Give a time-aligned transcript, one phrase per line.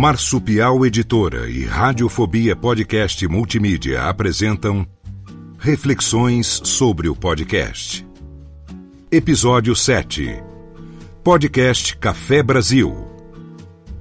[0.00, 4.86] Marsupial Editora e Radiofobia Podcast Multimídia apresentam
[5.58, 8.06] Reflexões sobre o Podcast.
[9.12, 10.42] Episódio 7
[11.22, 12.96] Podcast Café Brasil.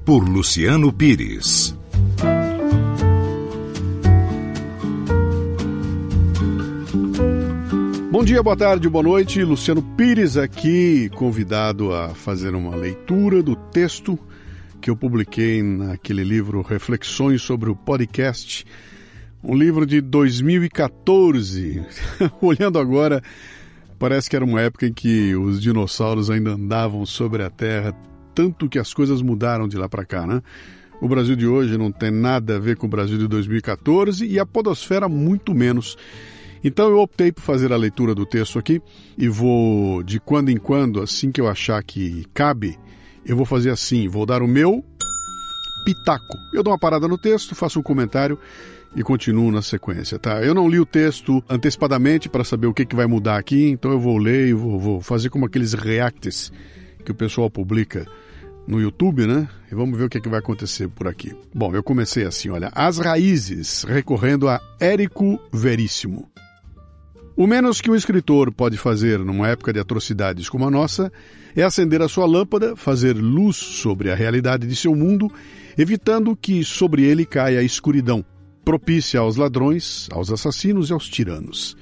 [0.05, 1.77] Por Luciano Pires.
[8.09, 9.43] Bom dia, boa tarde, boa noite.
[9.43, 14.18] Luciano Pires aqui, convidado a fazer uma leitura do texto
[14.82, 18.66] que eu publiquei naquele livro Reflexões sobre o Podcast,
[19.44, 21.84] um livro de 2014.
[22.41, 23.21] Olhando agora,
[23.98, 27.94] parece que era uma época em que os dinossauros ainda andavam sobre a Terra,
[28.34, 30.41] tanto que as coisas mudaram de lá para cá, né?
[31.02, 34.40] O Brasil de hoje não tem nada a ver com o Brasil de 2014 e
[34.40, 35.98] a Podosfera muito menos.
[36.64, 38.82] Então eu optei por fazer a leitura do texto aqui
[39.18, 42.77] e vou, de quando em quando, assim que eu achar que cabe,
[43.25, 44.84] eu vou fazer assim, vou dar o meu
[45.85, 46.37] pitaco.
[46.53, 48.37] Eu dou uma parada no texto, faço um comentário
[48.95, 50.41] e continuo na sequência, tá?
[50.41, 53.91] Eu não li o texto antecipadamente para saber o que, que vai mudar aqui, então
[53.91, 56.51] eu vou ler e vou, vou fazer como aqueles reacts
[57.05, 58.05] que o pessoal publica
[58.67, 59.47] no YouTube, né?
[59.71, 61.35] E vamos ver o que, que vai acontecer por aqui.
[61.53, 66.29] Bom, eu comecei assim, olha, As Raízes, recorrendo a Érico Veríssimo.
[67.40, 71.09] O menos que um escritor pode fazer numa época de atrocidades como a nossa
[71.56, 75.31] é acender a sua lâmpada, fazer luz sobre a realidade de seu mundo,
[75.78, 78.25] evitando que sobre ele caia a escuridão,
[78.66, 81.78] propícia aos ladrões, aos assassinos e aos tiranos.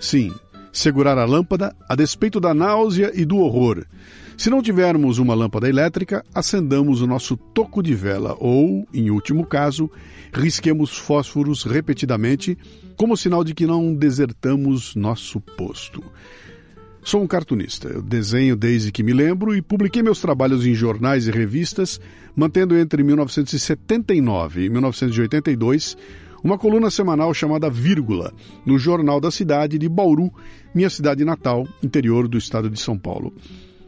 [0.00, 0.32] Sim,
[0.72, 3.84] segurar a lâmpada a despeito da náusea e do horror.
[4.36, 9.44] Se não tivermos uma lâmpada elétrica, acendamos o nosso toco de vela ou, em último
[9.44, 9.90] caso,
[10.32, 12.56] risquemos fósforos repetidamente
[13.00, 16.04] como sinal de que não desertamos nosso posto.
[17.02, 17.88] Sou um cartunista.
[17.88, 21.98] Eu desenho desde que me lembro e publiquei meus trabalhos em jornais e revistas,
[22.36, 25.96] mantendo entre 1979 e 1982
[26.44, 28.34] uma coluna semanal chamada Vírgula,
[28.66, 30.30] no Jornal da Cidade de Bauru,
[30.74, 33.32] minha cidade natal, interior do estado de São Paulo.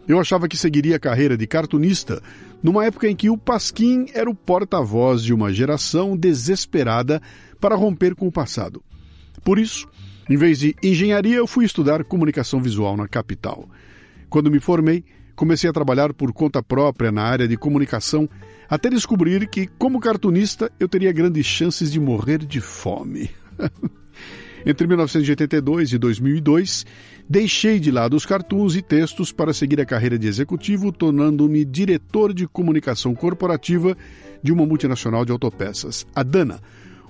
[0.09, 2.23] Eu achava que seguiria a carreira de cartunista
[2.63, 7.21] numa época em que o Pasquim era o porta-voz de uma geração desesperada
[7.61, 8.83] para romper com o passado.
[9.45, 9.89] Por isso,
[10.29, 13.69] em vez de engenharia, eu fui estudar comunicação visual na capital.
[14.29, 15.05] Quando me formei,
[15.35, 18.29] comecei a trabalhar por conta própria na área de comunicação,
[18.69, 23.31] até descobrir que, como cartunista, eu teria grandes chances de morrer de fome.
[24.65, 26.87] Entre 1982 e 2002,
[27.29, 32.33] deixei de lado os cartoons e textos para seguir a carreira de executivo, tornando-me diretor
[32.33, 33.97] de comunicação corporativa
[34.41, 36.61] de uma multinacional de autopeças, a Dana,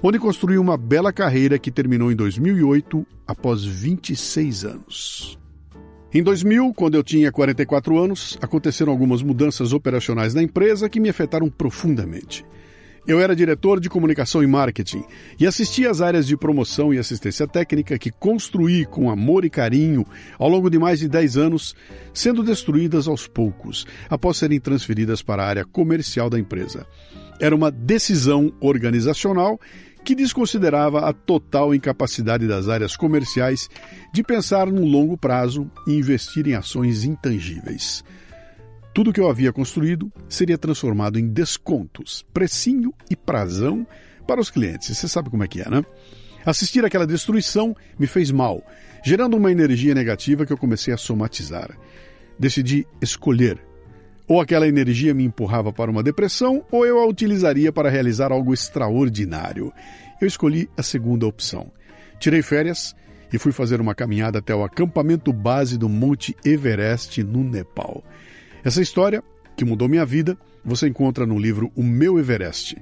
[0.02, 5.38] onde construiu uma bela carreira que terminou em 2008, após 26 anos.
[6.12, 11.08] Em 2000, quando eu tinha 44 anos, aconteceram algumas mudanças operacionais na empresa que me
[11.08, 12.44] afetaram profundamente.
[13.06, 15.02] Eu era diretor de comunicação e marketing
[15.38, 20.06] e assistia às áreas de promoção e assistência técnica que construí com amor e carinho
[20.38, 21.74] ao longo de mais de 10 anos,
[22.14, 26.86] sendo destruídas aos poucos, após serem transferidas para a área comercial da empresa.
[27.40, 29.58] Era uma decisão organizacional
[30.04, 33.68] que desconsiderava a total incapacidade das áreas comerciais
[34.12, 38.04] de pensar no longo prazo e investir em ações intangíveis.
[38.94, 43.86] Tudo que eu havia construído seria transformado em descontos, precinho e prazão
[44.26, 44.96] para os clientes.
[44.96, 45.82] Você sabe como é que é, né?
[46.44, 48.62] Assistir aquela destruição me fez mal,
[49.04, 51.70] gerando uma energia negativa que eu comecei a somatizar.
[52.38, 53.71] Decidi escolher.
[54.32, 58.54] Ou aquela energia me empurrava para uma depressão, ou eu a utilizaria para realizar algo
[58.54, 59.70] extraordinário.
[60.22, 61.70] Eu escolhi a segunda opção.
[62.18, 62.96] Tirei férias
[63.30, 68.02] e fui fazer uma caminhada até o acampamento base do Monte Everest, no Nepal.
[68.64, 69.22] Essa história,
[69.54, 70.34] que mudou minha vida,
[70.64, 72.78] você encontra no livro O Meu Everest.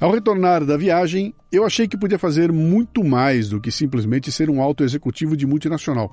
[0.00, 4.50] Ao retornar da viagem, eu achei que podia fazer muito mais do que simplesmente ser
[4.50, 6.12] um alto executivo de multinacional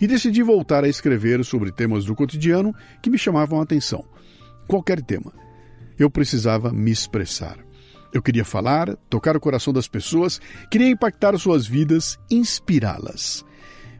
[0.00, 4.04] e decidi voltar a escrever sobre temas do cotidiano que me chamavam a atenção.
[4.66, 5.32] Qualquer tema.
[5.98, 7.58] Eu precisava me expressar.
[8.12, 13.44] Eu queria falar, tocar o coração das pessoas, queria impactar suas vidas, inspirá-las.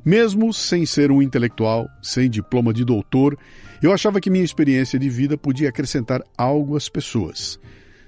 [0.04, 3.38] Mesmo sem ser um intelectual, sem diploma de doutor,
[3.82, 7.60] eu achava que minha experiência de vida podia acrescentar algo às pessoas.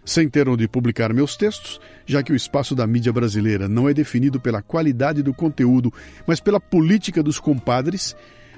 [0.05, 3.95] Sem ter onde publicar meus textos, já que o espaço da mídia brasileira não é
[3.95, 5.93] definido pela qualidade do conteúdo,
[6.27, 8.17] mas pela política dos compadres,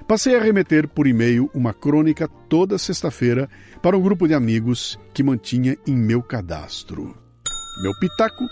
[0.08, 3.48] passei a remeter por e-mail uma crônica toda sexta-feira
[3.82, 7.14] para um grupo de amigos que mantinha em meu cadastro.
[7.82, 8.44] Meu pitaco.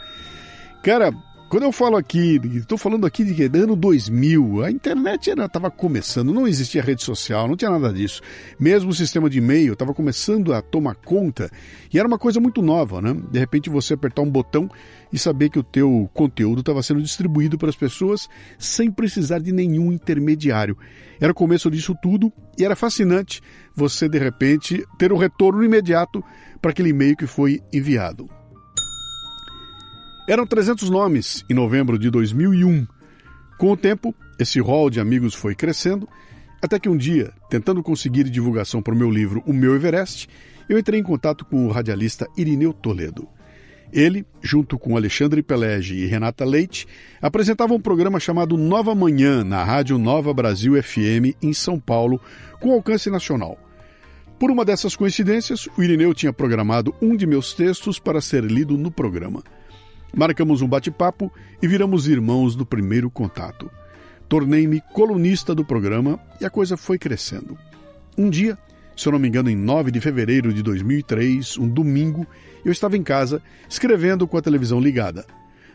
[0.84, 1.12] Cara,
[1.52, 6.49] quando eu falo aqui, estou falando aqui de ano 2000, a internet estava começando, não
[6.49, 8.22] existia rede social, não tinha nada disso.
[8.58, 11.50] Mesmo o sistema de e-mail estava começando a tomar conta
[11.93, 13.14] e era uma coisa muito nova, né?
[13.31, 14.66] De repente você apertar um botão
[15.12, 19.52] e saber que o teu conteúdo estava sendo distribuído para as pessoas sem precisar de
[19.52, 20.75] nenhum intermediário.
[21.20, 23.43] Era o começo disso tudo e era fascinante
[23.76, 26.25] você de repente ter o um retorno imediato
[26.62, 28.41] para aquele e-mail que foi enviado.
[30.28, 32.86] Eram 300 nomes em novembro de 2001.
[33.58, 36.08] Com o tempo, esse rol de amigos foi crescendo,
[36.62, 40.28] até que um dia, tentando conseguir divulgação para o meu livro O Meu Everest,
[40.69, 43.26] eu entrei em contato com o radialista Irineu Toledo.
[43.92, 46.86] Ele, junto com Alexandre Pelege e Renata Leite,
[47.20, 52.20] apresentavam um programa chamado Nova Manhã na Rádio Nova Brasil FM em São Paulo,
[52.60, 53.58] com alcance nacional.
[54.38, 58.78] Por uma dessas coincidências, o Irineu tinha programado um de meus textos para ser lido
[58.78, 59.42] no programa.
[60.14, 61.32] Marcamos um bate-papo
[61.62, 63.70] e viramos irmãos do primeiro contato.
[64.28, 67.56] Tornei-me colunista do programa e a coisa foi crescendo.
[68.16, 68.58] Um dia,
[68.94, 72.26] se eu não me engano, em 9 de fevereiro de 2003, um domingo,
[72.64, 75.24] eu estava em casa escrevendo com a televisão ligada.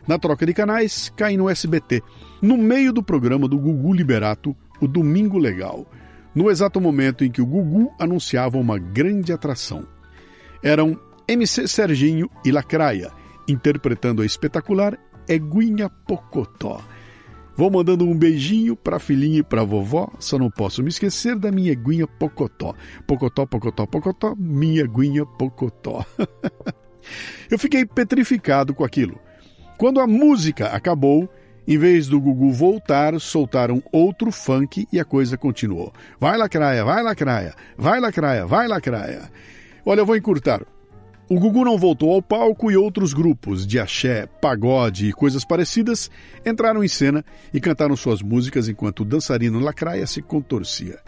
[0.06, 2.02] Na troca de canais, caí no SBT,
[2.40, 5.86] no meio do programa do Gugu Liberato, o Domingo Legal,
[6.34, 9.86] no exato momento em que o Gugu anunciava uma grande atração.
[10.62, 13.10] Eram MC Serginho e Lacraia,
[13.48, 16.80] interpretando a espetacular Eguinha Pocotó.
[17.56, 20.90] Vou mandando um beijinho para a filhinha e para a vovó, só não posso me
[20.90, 22.74] esquecer da minha Eguinha Pocotó.
[23.06, 26.04] Pocotó, Pocotó, Pocotó, minha Eguinha Pocotó.
[27.50, 29.18] Eu fiquei petrificado com aquilo.
[29.76, 31.28] Quando a música acabou,
[31.66, 35.92] em vez do Gugu voltar, soltaram outro funk e a coisa continuou.
[36.18, 39.30] Vai lacraia, vai lacraia, vai lacraia, vai lacraia.
[39.84, 40.62] Olha, eu vou encurtar.
[41.30, 46.10] O Gugu não voltou ao palco e outros grupos de axé, pagode e coisas parecidas
[46.44, 47.22] entraram em cena
[47.52, 50.98] e cantaram suas músicas enquanto o dançarino Lacraia se contorcia.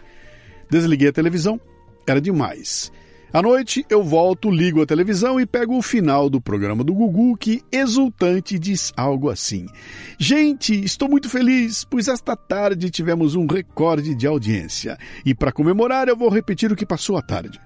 [0.69, 1.59] Desliguei a televisão,
[2.05, 2.91] era demais.
[3.33, 7.35] À noite eu volto, ligo a televisão e pego o final do programa do Gugu
[7.35, 9.65] que, exultante, diz algo assim:
[10.19, 14.99] Gente, estou muito feliz, pois esta tarde tivemos um recorde de audiência.
[15.25, 17.59] E para comemorar eu vou repetir o que passou à tarde.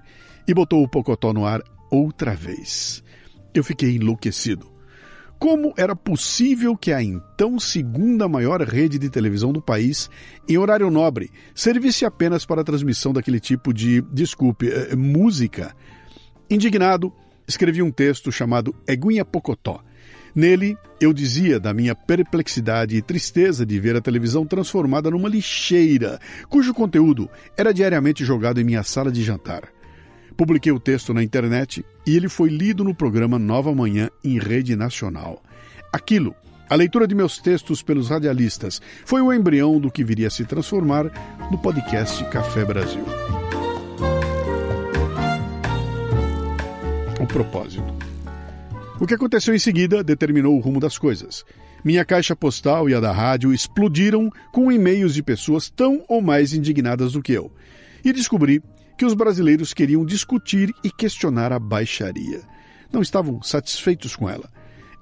[0.48, 1.60] E botou o Pocotó no ar
[1.90, 3.02] outra vez.
[3.54, 4.76] Eu fiquei enlouquecido.
[5.38, 10.08] Como era possível que a então segunda maior rede de televisão do país,
[10.48, 15.74] em horário nobre, servisse apenas para a transmissão daquele tipo de, desculpe, eh, música?
[16.48, 17.12] Indignado,
[17.46, 19.82] escrevi um texto chamado Eguinha Pocotó.
[20.34, 26.18] Nele, eu dizia da minha perplexidade e tristeza de ver a televisão transformada numa lixeira,
[26.48, 29.75] cujo conteúdo era diariamente jogado em minha sala de jantar.
[30.36, 34.76] Publiquei o texto na internet e ele foi lido no programa Nova Manhã em rede
[34.76, 35.42] nacional.
[35.90, 36.34] Aquilo,
[36.68, 40.44] a leitura de meus textos pelos radialistas, foi o embrião do que viria a se
[40.44, 41.04] transformar
[41.50, 43.02] no podcast Café Brasil.
[47.18, 47.94] O propósito.
[49.00, 51.46] O que aconteceu em seguida determinou o rumo das coisas.
[51.82, 56.52] Minha caixa postal e a da rádio explodiram com e-mails de pessoas tão ou mais
[56.52, 57.50] indignadas do que eu.
[58.04, 58.62] E descobri
[58.96, 62.42] que os brasileiros queriam discutir e questionar a baixaria.
[62.92, 64.48] Não estavam satisfeitos com ela.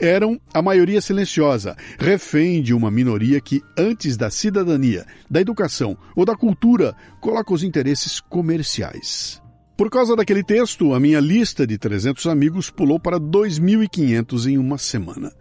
[0.00, 6.24] Eram a maioria silenciosa, refém de uma minoria que, antes da cidadania, da educação ou
[6.24, 9.40] da cultura, coloca os interesses comerciais.
[9.76, 14.78] Por causa daquele texto, a minha lista de 300 amigos pulou para 2.500 em uma
[14.78, 15.32] semana.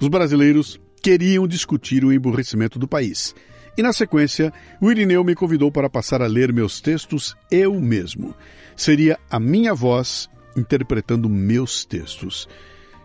[0.00, 3.34] Os brasileiros queriam discutir o emburrecimento do país
[3.76, 8.34] e na sequência, o Irineu me convidou para passar a ler meus textos eu mesmo.
[8.76, 12.48] Seria a minha voz interpretando meus textos.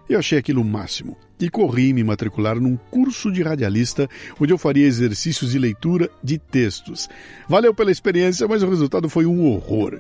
[0.10, 4.10] Eu achei aquilo o máximo e corri me matricular num curso de radialista
[4.40, 7.10] onde eu faria exercícios de leitura de textos.
[7.48, 10.00] Valeu pela experiência, mas o resultado foi um horror.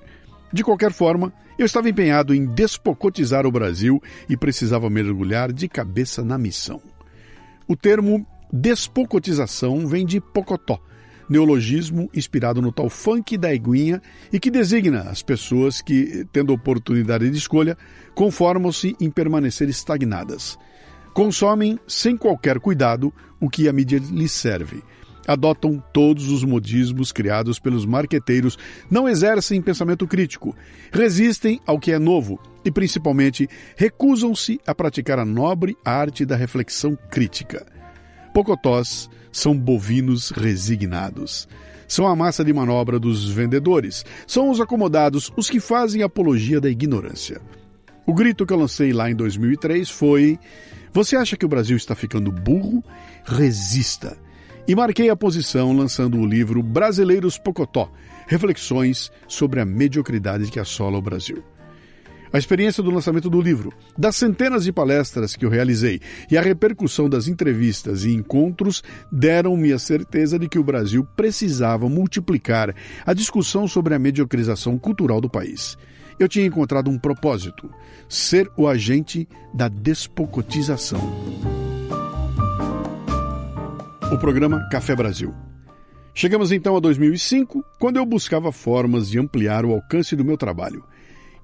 [0.51, 6.23] De qualquer forma, eu estava empenhado em despocotizar o Brasil e precisava mergulhar de cabeça
[6.23, 6.81] na missão.
[7.67, 10.79] O termo Despocotização vem de pocotó,
[11.29, 14.01] neologismo inspirado no tal funk da eguinha
[14.31, 17.77] e que designa as pessoas que, tendo oportunidade de escolha,
[18.15, 20.57] conformam-se em permanecer estagnadas.
[21.13, 24.81] Consomem, sem qualquer cuidado, o que a mídia lhes serve.
[25.27, 28.57] adotam todos os modismos criados pelos marqueteiros,
[28.89, 30.55] não exercem pensamento crítico,
[30.89, 36.97] resistem ao que é novo e, principalmente, recusam-se a praticar a nobre arte da reflexão
[37.11, 37.76] crítica.
[38.37, 41.47] Pocotós são bovinos resignados.
[41.87, 46.69] São a massa de manobra dos vendedores, são os acomodados, os que fazem apologia da
[46.69, 47.41] ignorância.
[48.05, 50.37] O grito que eu lancei lá em 2003 foi:
[50.93, 52.83] Você acha que o Brasil está ficando burro?
[53.25, 54.15] Resista
[54.67, 57.91] e marquei a posição lançando o livro Brasileiros Pocotó
[58.27, 61.43] Reflexões sobre a mediocridade que assola o Brasil.
[62.31, 66.41] A experiência do lançamento do livro, das centenas de palestras que eu realizei e a
[66.41, 73.13] repercussão das entrevistas e encontros deram-me a certeza de que o Brasil precisava multiplicar a
[73.13, 75.77] discussão sobre a mediocrização cultural do país.
[76.19, 77.69] Eu tinha encontrado um propósito:
[78.09, 81.47] ser o agente da despocotização
[84.11, 85.33] o programa Café Brasil.
[86.13, 90.83] Chegamos então a 2005, quando eu buscava formas de ampliar o alcance do meu trabalho.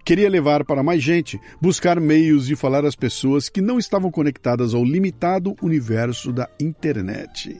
[0.05, 4.73] Queria levar para mais gente, buscar meios de falar às pessoas que não estavam conectadas
[4.73, 7.57] ao limitado universo da internet.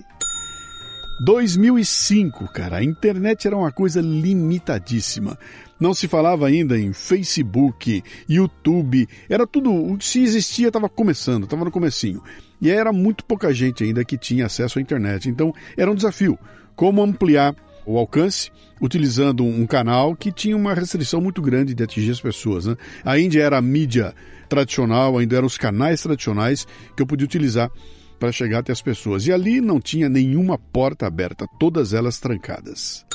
[1.23, 5.39] 2005, cara, a internet era uma coisa limitadíssima.
[5.79, 11.71] Não se falava ainda em Facebook, YouTube, era tudo, se existia estava começando, estava no
[11.71, 12.21] comecinho.
[12.61, 15.29] E era muito pouca gente ainda que tinha acesso à internet.
[15.29, 16.37] Então era um desafio.
[16.75, 22.11] Como ampliar o alcance utilizando um canal que tinha uma restrição muito grande de atingir
[22.11, 22.65] as pessoas.
[22.65, 22.75] Né?
[23.03, 24.13] Ainda era a mídia
[24.49, 27.71] tradicional, ainda eram os canais tradicionais que eu podia utilizar
[28.19, 29.25] para chegar até as pessoas.
[29.27, 33.05] E ali não tinha nenhuma porta aberta, todas elas trancadas.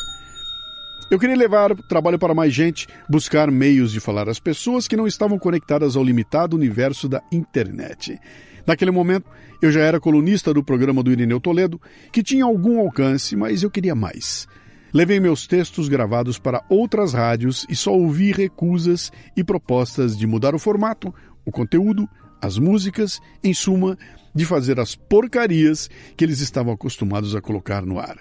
[1.10, 4.96] Eu queria levar o trabalho para mais gente, buscar meios de falar às pessoas que
[4.96, 8.18] não estavam conectadas ao limitado universo da internet.
[8.66, 9.24] Naquele momento,
[9.62, 11.80] eu já era colunista do programa do Irineu Toledo,
[12.12, 14.46] que tinha algum alcance, mas eu queria mais.
[14.92, 20.54] Levei meus textos gravados para outras rádios e só ouvi recusas e propostas de mudar
[20.54, 21.14] o formato,
[21.44, 22.08] o conteúdo,
[22.40, 23.98] as músicas, em suma,
[24.34, 28.18] de fazer as porcarias que eles estavam acostumados a colocar no ar.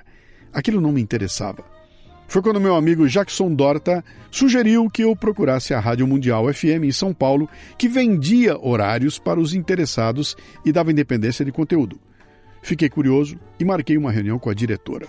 [0.52, 1.64] Aquilo não me interessava.
[2.28, 6.92] Foi quando meu amigo Jackson Dorta sugeriu que eu procurasse a Rádio Mundial FM em
[6.92, 11.98] São Paulo, que vendia horários para os interessados e dava independência de conteúdo.
[12.62, 15.08] Fiquei curioso e marquei uma reunião com a diretora.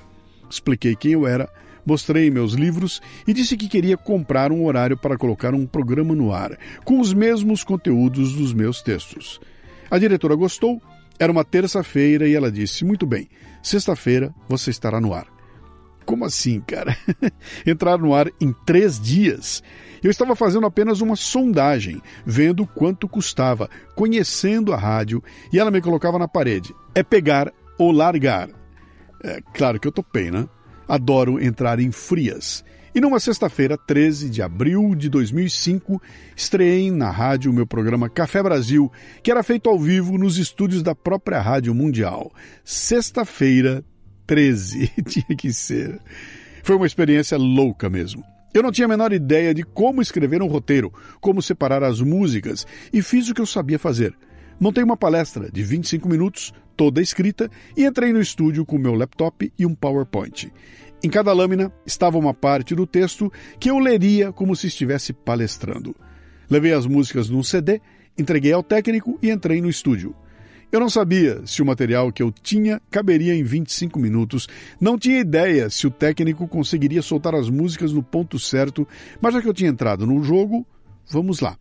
[0.50, 1.48] Expliquei quem eu era,
[1.84, 6.32] mostrei meus livros e disse que queria comprar um horário para colocar um programa no
[6.32, 9.40] ar, com os mesmos conteúdos dos meus textos.
[9.90, 10.82] A diretora gostou,
[11.18, 13.28] era uma terça-feira e ela disse: Muito bem,
[13.62, 15.26] sexta-feira você estará no ar.
[16.04, 16.96] Como assim, cara?
[17.66, 19.62] Entrar no ar em três dias.
[20.02, 25.82] Eu estava fazendo apenas uma sondagem, vendo quanto custava, conhecendo a rádio, e ela me
[25.82, 26.74] colocava na parede.
[26.94, 28.57] É pegar ou largar.
[29.22, 30.48] É claro que eu topei, né?
[30.86, 32.64] Adoro entrar em frias.
[32.94, 36.00] E numa sexta-feira, 13 de abril de 2005,
[36.34, 38.90] estreiei na rádio o meu programa Café Brasil,
[39.22, 42.32] que era feito ao vivo nos estúdios da própria Rádio Mundial.
[42.64, 43.84] Sexta-feira,
[44.26, 44.88] 13.
[45.06, 46.00] Tinha que ser.
[46.62, 48.24] Foi uma experiência louca mesmo.
[48.52, 52.66] Eu não tinha a menor ideia de como escrever um roteiro, como separar as músicas,
[52.92, 54.14] e fiz o que eu sabia fazer.
[54.60, 59.52] Montei uma palestra de 25 minutos, toda escrita, e entrei no estúdio com meu laptop
[59.56, 60.52] e um PowerPoint.
[61.02, 65.94] Em cada lâmina estava uma parte do texto que eu leria como se estivesse palestrando.
[66.50, 67.80] Levei as músicas num CD,
[68.18, 70.12] entreguei ao técnico e entrei no estúdio.
[70.72, 74.48] Eu não sabia se o material que eu tinha caberia em 25 minutos,
[74.80, 78.86] não tinha ideia se o técnico conseguiria soltar as músicas no ponto certo,
[79.20, 80.66] mas já que eu tinha entrado no jogo,
[81.08, 81.56] vamos lá.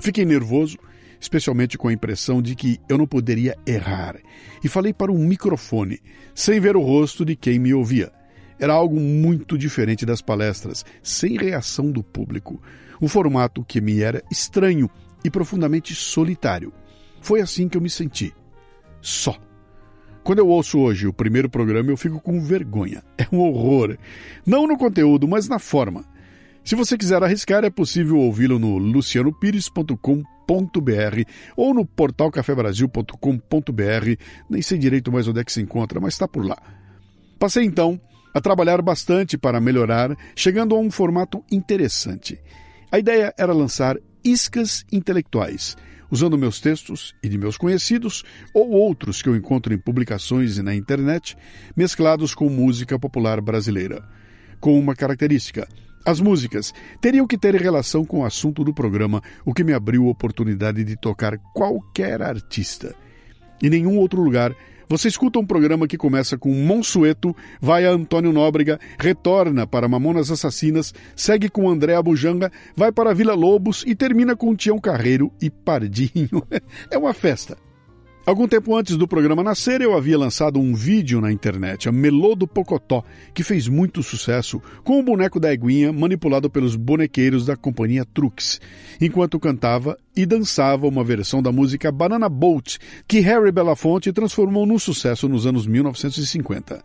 [0.00, 0.78] Fiquei nervoso,
[1.22, 4.16] especialmente com a impressão de que eu não poderia errar,
[4.62, 6.00] e falei para um microfone,
[6.34, 8.12] sem ver o rosto de quem me ouvia.
[8.58, 12.60] Era algo muito diferente das palestras, sem reação do público.
[13.00, 14.90] Um formato que me era estranho
[15.24, 16.72] e profundamente solitário.
[17.20, 18.34] Foi assim que eu me senti.
[19.00, 19.38] Só.
[20.24, 23.02] Quando eu ouço hoje o primeiro programa, eu fico com vergonha.
[23.16, 23.96] É um horror.
[24.44, 26.04] Não no conteúdo, mas na forma.
[26.64, 30.12] Se você quiser arriscar, é possível ouvi-lo no lucianopires.com.br
[31.56, 34.16] ou no portal cafebrasil.com.br.
[34.48, 36.56] Nem sei direito mais onde é que se encontra, mas está por lá.
[37.38, 38.00] Passei então
[38.32, 42.38] a trabalhar bastante para melhorar, chegando a um formato interessante.
[42.90, 45.76] A ideia era lançar iscas intelectuais
[46.12, 50.62] usando meus textos e de meus conhecidos ou outros que eu encontro em publicações e
[50.62, 51.34] na internet,
[51.74, 54.06] mesclados com música popular brasileira.
[54.60, 55.66] Com uma característica:
[56.04, 60.06] as músicas teriam que ter relação com o assunto do programa, o que me abriu
[60.06, 62.94] a oportunidade de tocar qualquer artista.
[63.62, 64.54] Em nenhum outro lugar
[64.88, 70.30] Você escuta um programa que começa com Monsueto, vai a Antônio Nóbrega, retorna para Mamonas
[70.30, 75.48] Assassinas, segue com André Abujanga, vai para Vila Lobos e termina com Tião Carreiro e
[75.48, 76.46] Pardinho.
[76.90, 77.56] é uma festa.
[78.24, 82.36] Algum tempo antes do programa nascer, eu havia lançado um vídeo na internet, a Melô
[82.36, 83.02] do Pocotó,
[83.34, 88.60] que fez muito sucesso, com o boneco da Eguinha manipulado pelos bonequeiros da companhia Trux,
[89.00, 94.78] enquanto cantava e dançava uma versão da música Banana Boat, que Harry Belafonte transformou num
[94.78, 96.80] sucesso nos anos 1950.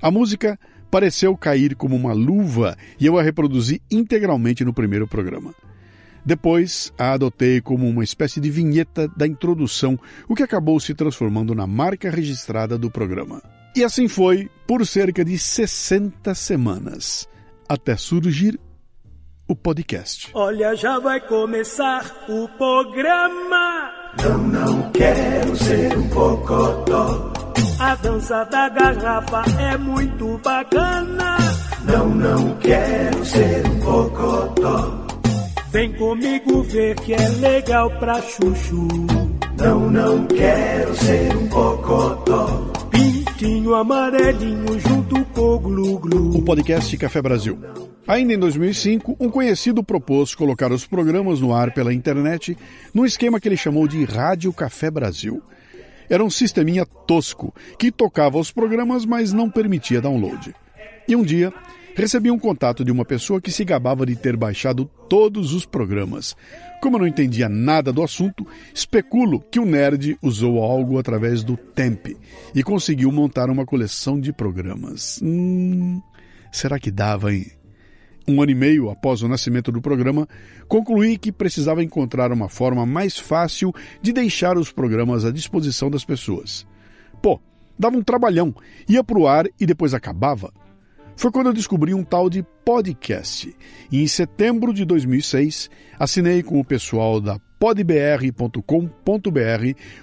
[0.00, 0.56] A música
[0.88, 5.52] pareceu cair como uma luva e eu a reproduzi integralmente no primeiro programa.
[6.26, 9.96] Depois a adotei como uma espécie de vinheta da introdução,
[10.28, 13.40] o que acabou se transformando na marca registrada do programa.
[13.76, 17.28] E assim foi por cerca de 60 semanas,
[17.68, 18.58] até surgir
[19.46, 20.30] o podcast.
[20.34, 23.92] Olha, já vai começar o programa.
[24.20, 27.32] Não, não quero ser um cocotó.
[27.78, 31.36] A dança da garrafa é muito bacana.
[31.84, 35.05] Não, não quero ser um cocotó.
[35.76, 38.88] Vem comigo ver que é legal pra chuchu.
[39.58, 42.72] Não, não quero ser um cocotó.
[42.90, 46.38] Pintinho amarelinho junto com o glu-glu.
[46.38, 47.58] O podcast Café Brasil.
[48.08, 52.56] Ainda em 2005, um conhecido propôs colocar os programas no ar pela internet
[52.94, 55.42] num esquema que ele chamou de Rádio Café Brasil.
[56.08, 60.54] Era um sisteminha tosco que tocava os programas, mas não permitia download.
[61.06, 61.52] E um dia,
[61.96, 66.36] recebi um contato de uma pessoa que se gabava de ter baixado todos os programas.
[66.82, 71.56] Como eu não entendia nada do assunto, especulo que o nerd usou algo através do
[71.56, 72.08] Temp
[72.54, 75.18] e conseguiu montar uma coleção de programas.
[75.22, 76.02] Hum,
[76.52, 77.46] será que dava, hein?
[78.28, 80.28] Um ano e meio após o nascimento do programa,
[80.68, 83.72] concluí que precisava encontrar uma forma mais fácil
[84.02, 86.66] de deixar os programas à disposição das pessoas.
[87.22, 87.40] Pô,
[87.78, 88.54] dava um trabalhão,
[88.86, 90.52] ia pro ar e depois acabava
[91.16, 93.54] foi quando eu descobri um tal de podcast.
[93.90, 98.60] E em setembro de 2006, assinei com o pessoal da podbr.com.br,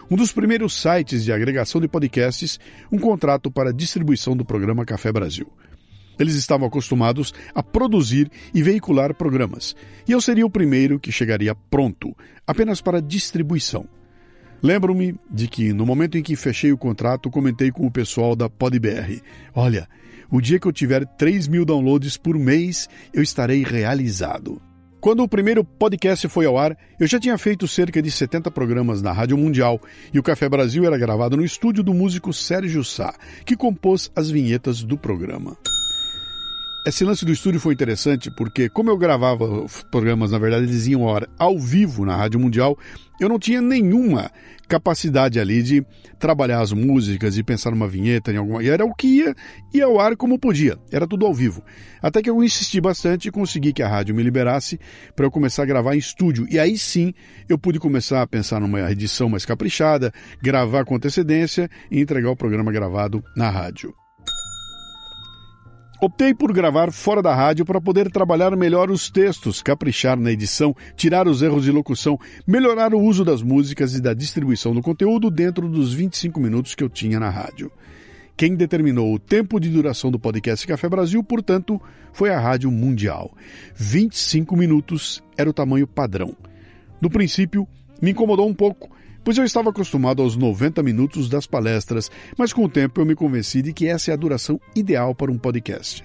[0.10, 2.60] um dos primeiros sites de agregação de podcasts,
[2.92, 5.48] um contrato para distribuição do programa Café Brasil.
[6.20, 9.76] Eles estavam acostumados a produzir e veicular programas,
[10.08, 13.88] e eu seria o primeiro que chegaria pronto, apenas para distribuição.
[14.62, 18.50] Lembro-me de que, no momento em que fechei o contrato, comentei com o pessoal da
[18.50, 19.22] PodBR:
[19.54, 19.90] Olha,
[20.34, 24.60] o dia que eu tiver 3 mil downloads por mês, eu estarei realizado.
[25.00, 29.00] Quando o primeiro podcast foi ao ar, eu já tinha feito cerca de 70 programas
[29.00, 29.80] na Rádio Mundial
[30.12, 33.14] e o Café Brasil era gravado no estúdio do músico Sérgio Sá,
[33.46, 35.56] que compôs as vinhetas do programa.
[36.86, 40.86] Esse lance do estúdio foi interessante porque, como eu gravava os programas, na verdade, eles
[40.86, 42.78] iam hora ao vivo na Rádio Mundial,
[43.22, 44.30] eu não tinha nenhuma
[44.68, 45.86] capacidade ali de
[46.20, 48.62] trabalhar as músicas e pensar numa vinheta em alguma.
[48.62, 49.34] E era o que ia,
[49.74, 51.64] ia ao ar como podia, era tudo ao vivo.
[52.02, 54.78] Até que eu insisti bastante e consegui que a rádio me liberasse
[55.16, 56.46] para eu começar a gravar em estúdio.
[56.50, 57.14] E aí sim
[57.48, 62.36] eu pude começar a pensar numa edição mais caprichada, gravar com antecedência e entregar o
[62.36, 64.03] programa gravado na rádio.
[66.06, 70.76] Optei por gravar fora da rádio para poder trabalhar melhor os textos, caprichar na edição,
[70.98, 75.32] tirar os erros de locução, melhorar o uso das músicas e da distribuição do conteúdo
[75.32, 77.72] dentro dos 25 minutos que eu tinha na rádio.
[78.36, 83.32] Quem determinou o tempo de duração do podcast Café Brasil, portanto, foi a Rádio Mundial.
[83.74, 86.36] 25 minutos era o tamanho padrão.
[87.00, 87.66] No princípio,
[88.02, 88.92] me incomodou um pouco
[89.24, 93.16] pois eu estava acostumado aos 90 minutos das palestras, mas com o tempo eu me
[93.16, 96.04] convenci de que essa é a duração ideal para um podcast.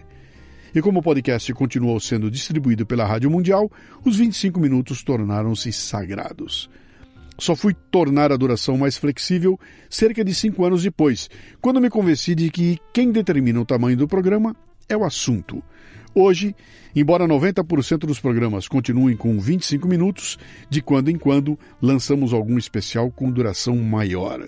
[0.74, 3.70] E como o podcast continuou sendo distribuído pela Rádio Mundial,
[4.04, 6.70] os 25 minutos tornaram-se sagrados.
[7.38, 12.35] Só fui tornar a duração mais flexível cerca de cinco anos depois, quando me convenci
[12.35, 14.54] de que quem determina o tamanho do programa
[14.88, 15.62] é o assunto.
[16.20, 16.52] Hoje,
[16.96, 20.37] embora 90% dos programas continuem com 25 minutos,
[20.68, 24.44] de quando em quando lançamos algum especial com duração maior.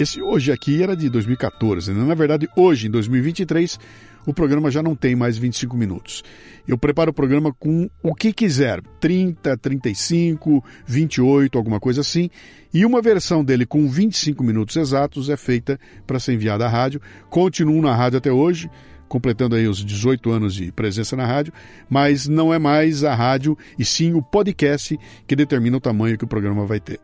[0.00, 2.02] Esse hoje aqui era de 2014, né?
[2.02, 3.78] na verdade, hoje, em 2023,
[4.24, 6.24] o programa já não tem mais 25 minutos.
[6.66, 12.30] Eu preparo o programa com o que quiser, 30, 35, 28, alguma coisa assim,
[12.72, 17.00] e uma versão dele com 25 minutos exatos é feita para ser enviada à rádio.
[17.28, 18.70] Continuo na rádio até hoje,
[19.08, 21.52] completando aí os 18 anos de presença na rádio,
[21.88, 26.24] mas não é mais a rádio e sim o podcast que determina o tamanho que
[26.24, 27.00] o programa vai ter.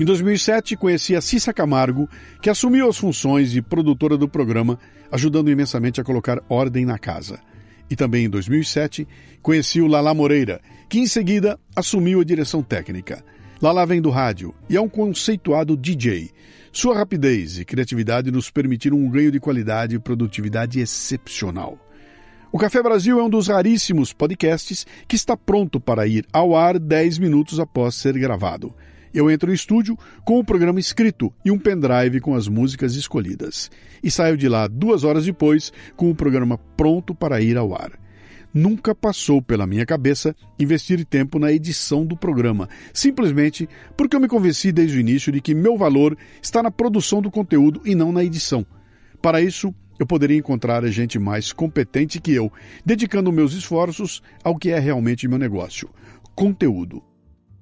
[0.00, 2.08] Em 2007, conheci a Cissa Camargo,
[2.40, 4.78] que assumiu as funções de produtora do programa,
[5.12, 7.38] ajudando imensamente a colocar ordem na casa.
[7.88, 9.06] E também em 2007,
[9.42, 13.22] conheci o Lala Moreira, que em seguida assumiu a direção técnica.
[13.60, 16.32] Lala vem do rádio e é um conceituado DJ
[16.74, 21.78] Sua rapidez e criatividade nos permitiram um ganho de qualidade e produtividade excepcional.
[22.50, 26.78] O Café Brasil é um dos raríssimos podcasts que está pronto para ir ao ar
[26.78, 28.74] 10 minutos após ser gravado.
[29.12, 33.70] Eu entro no estúdio com o programa escrito e um pendrive com as músicas escolhidas.
[34.02, 38.01] E saio de lá duas horas depois com o programa pronto para ir ao ar.
[38.54, 44.28] Nunca passou pela minha cabeça investir tempo na edição do programa, simplesmente porque eu me
[44.28, 48.12] convenci desde o início de que meu valor está na produção do conteúdo e não
[48.12, 48.66] na edição.
[49.22, 52.52] Para isso, eu poderia encontrar gente mais competente que eu,
[52.84, 55.88] dedicando meus esforços ao que é realmente meu negócio:
[56.34, 57.02] conteúdo.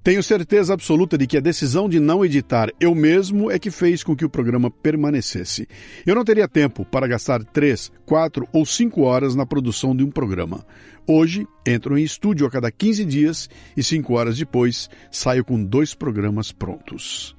[0.03, 4.03] Tenho certeza absoluta de que a decisão de não editar eu mesmo é que fez
[4.03, 5.69] com que o programa permanecesse.
[6.07, 10.11] Eu não teria tempo para gastar três, quatro ou cinco horas na produção de um
[10.11, 10.65] programa.
[11.07, 15.95] Hoje, entro em estúdio a cada 15 dias e cinco horas depois saio com dois
[15.95, 17.37] programas prontos.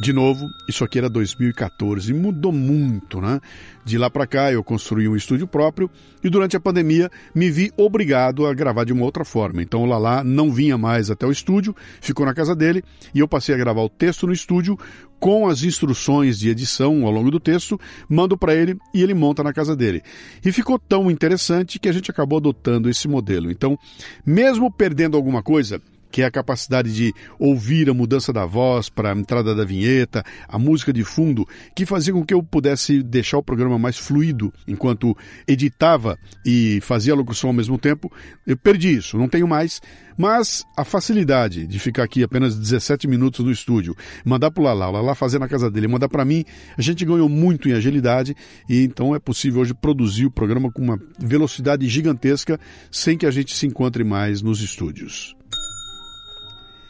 [0.00, 3.38] De novo, isso aqui era 2014 e mudou muito, né?
[3.84, 5.90] De lá para cá eu construí um estúdio próprio
[6.24, 9.62] e durante a pandemia me vi obrigado a gravar de uma outra forma.
[9.62, 12.82] Então o Lala não vinha mais até o estúdio, ficou na casa dele
[13.14, 14.78] e eu passei a gravar o texto no estúdio
[15.18, 19.42] com as instruções de edição ao longo do texto, mando para ele e ele monta
[19.42, 20.02] na casa dele.
[20.42, 23.50] E ficou tão interessante que a gente acabou adotando esse modelo.
[23.50, 23.76] Então,
[24.24, 25.78] mesmo perdendo alguma coisa,
[26.10, 30.24] que é a capacidade de ouvir a mudança da voz para a entrada da vinheta,
[30.48, 34.52] a música de fundo, que fazia com que eu pudesse deixar o programa mais fluido
[34.66, 38.12] enquanto editava e fazia a locução ao mesmo tempo.
[38.46, 39.80] Eu perdi isso, não tenho mais,
[40.16, 44.88] mas a facilidade de ficar aqui apenas 17 minutos no estúdio, mandar para o Lala,
[44.88, 46.44] o Lala fazer na casa dele, mandar para mim,
[46.76, 48.36] a gente ganhou muito em agilidade
[48.68, 52.58] e então é possível hoje produzir o programa com uma velocidade gigantesca
[52.90, 55.39] sem que a gente se encontre mais nos estúdios.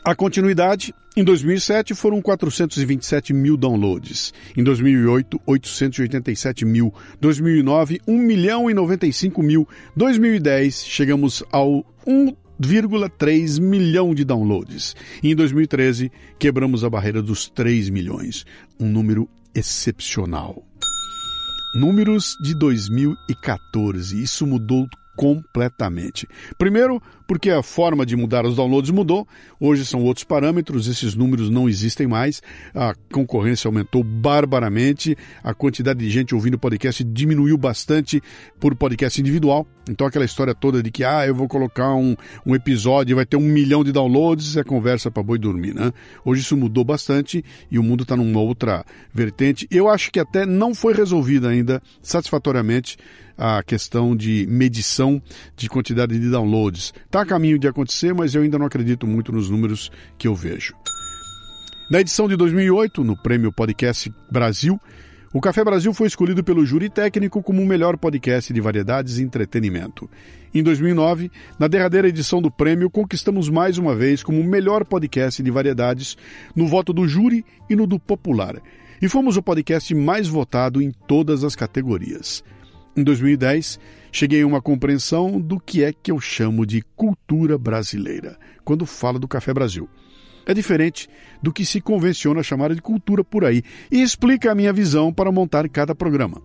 [0.03, 8.71] A continuidade, em 2007 foram 427 mil downloads, em 2008 887 mil, 2009 1 milhão
[8.71, 14.97] e 95 mil, 2010 chegamos ao 1,3 milhão de downloads.
[15.23, 18.47] E em 2013 quebramos a barreira dos 3 milhões,
[18.79, 20.65] um número excepcional.
[21.75, 24.89] Números de 2014, isso mudou
[25.21, 26.27] completamente.
[26.57, 29.25] Primeiro, porque a forma de mudar os downloads mudou,
[29.61, 32.43] hoje são outros parâmetros, esses números não existem mais,
[32.75, 38.21] a concorrência aumentou barbaramente, a quantidade de gente ouvindo podcast diminuiu bastante
[38.59, 39.65] por podcast individual.
[39.89, 43.25] Então, aquela história toda de que, ah, eu vou colocar um, um episódio e vai
[43.25, 45.93] ter um milhão de downloads, é conversa para boi dormir, né?
[46.25, 49.69] Hoje isso mudou bastante e o mundo está numa outra vertente.
[49.71, 52.99] Eu acho que até não foi resolvida ainda satisfatoriamente
[53.41, 55.21] a questão de medição
[55.57, 56.93] de quantidade de downloads.
[57.21, 60.35] Está a caminho de acontecer, mas eu ainda não acredito muito nos números que eu
[60.35, 60.75] vejo.
[61.91, 64.81] Na edição de 2008, no Prêmio Podcast Brasil,
[65.31, 69.23] o Café Brasil foi escolhido pelo júri técnico como o melhor podcast de variedades e
[69.23, 70.09] entretenimento.
[70.55, 75.43] Em 2009, na derradeira edição do prêmio, conquistamos mais uma vez como o melhor podcast
[75.43, 76.17] de variedades
[76.57, 78.57] no voto do júri e no do popular.
[79.03, 82.43] E fomos o podcast mais votado em todas as categorias.
[82.97, 83.79] Em 2010,
[84.13, 89.19] cheguei a uma compreensão do que é que eu chamo de cultura brasileira, quando falo
[89.19, 89.89] do Café Brasil.
[90.47, 91.09] É diferente
[91.43, 95.31] do que se convenciona chamar de cultura por aí e explica a minha visão para
[95.31, 96.43] montar cada programa.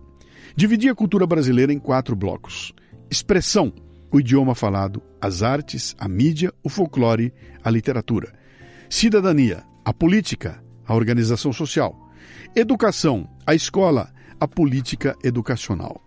[0.54, 2.72] Dividi a cultura brasileira em quatro blocos:
[3.10, 3.72] expressão,
[4.12, 8.32] o idioma falado, as artes, a mídia, o folclore, a literatura.
[8.88, 12.08] Cidadania, a política, a organização social.
[12.54, 16.05] Educação, a escola, a política educacional.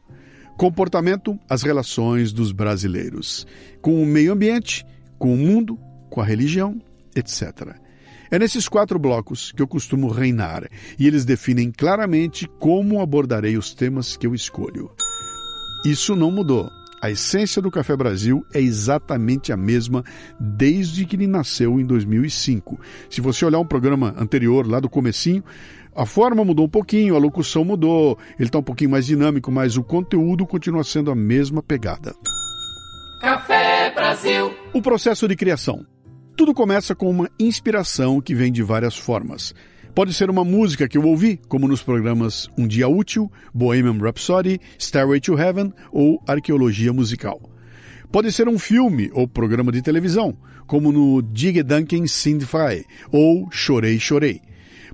[0.59, 3.47] Comportamento, as relações dos brasileiros,
[3.81, 4.85] com o meio ambiente,
[5.17, 6.81] com o mundo, com a religião,
[7.15, 7.77] etc.
[8.29, 10.67] É nesses quatro blocos que eu costumo reinar,
[10.99, 14.91] e eles definem claramente como abordarei os temas que eu escolho.
[15.85, 16.69] Isso não mudou.
[17.01, 20.03] A essência do Café Brasil é exatamente a mesma
[20.39, 22.79] desde que ele nasceu em 2005.
[23.09, 25.43] Se você olhar um programa anterior, lá do comecinho,
[25.95, 29.77] a forma mudou um pouquinho, a locução mudou, ele está um pouquinho mais dinâmico, mas
[29.77, 32.13] o conteúdo continua sendo a mesma pegada.
[33.21, 34.53] Café Brasil.
[34.73, 35.85] O processo de criação.
[36.35, 39.53] Tudo começa com uma inspiração que vem de várias formas.
[39.99, 44.57] Pode ser uma música que eu ouvi, como nos programas Um Dia Útil, Bohemian Rhapsody,
[44.79, 47.41] Stairway to Heaven ou Arqueologia Musical.
[48.09, 53.99] Pode ser um filme ou programa de televisão, como no Dig Duncan Sindfy ou Chorei
[53.99, 54.39] Chorei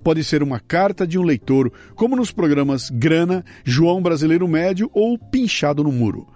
[0.04, 5.20] pode ser uma carta de um leitor, como nos programas Grana, João Brasileiro Médio ou
[5.20, 6.28] Pinchado no Muro.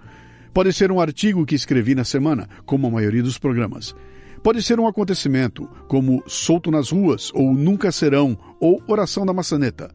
[0.54, 3.96] Pode ser um artigo que escrevi na semana, como a maioria dos programas.
[4.42, 9.94] Pode ser um acontecimento, como Solto nas Ruas, ou Nunca Serão, ou Oração da Maçaneta.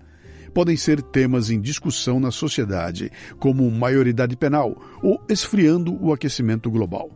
[0.53, 7.11] podem ser temas em discussão na sociedade, como maioridade penal ou esfriando o aquecimento global.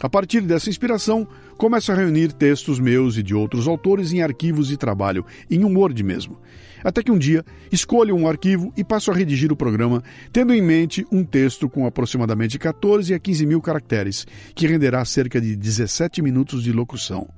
[0.00, 4.66] A partir dessa inspiração, começo a reunir textos meus e de outros autores em arquivos
[4.66, 6.38] de trabalho, em um Word mesmo.
[6.84, 10.62] Até que um dia escolho um arquivo e passo a redigir o programa, tendo em
[10.62, 16.22] mente um texto com aproximadamente 14 a 15 mil caracteres, que renderá cerca de 17
[16.22, 17.28] minutos de locução.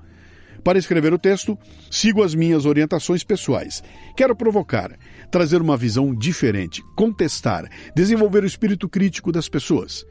[0.62, 1.56] Para escrever o texto,
[1.90, 3.82] sigo as minhas orientações pessoais.
[4.16, 4.98] Quero provocar,
[5.30, 10.04] trazer uma visão diferente, contestar, desenvolver o espírito crítico das pessoas.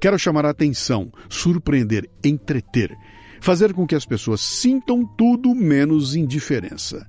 [0.00, 2.96] Quero chamar a atenção, surpreender, entreter,
[3.40, 7.06] fazer com que as pessoas sintam tudo menos indiferença.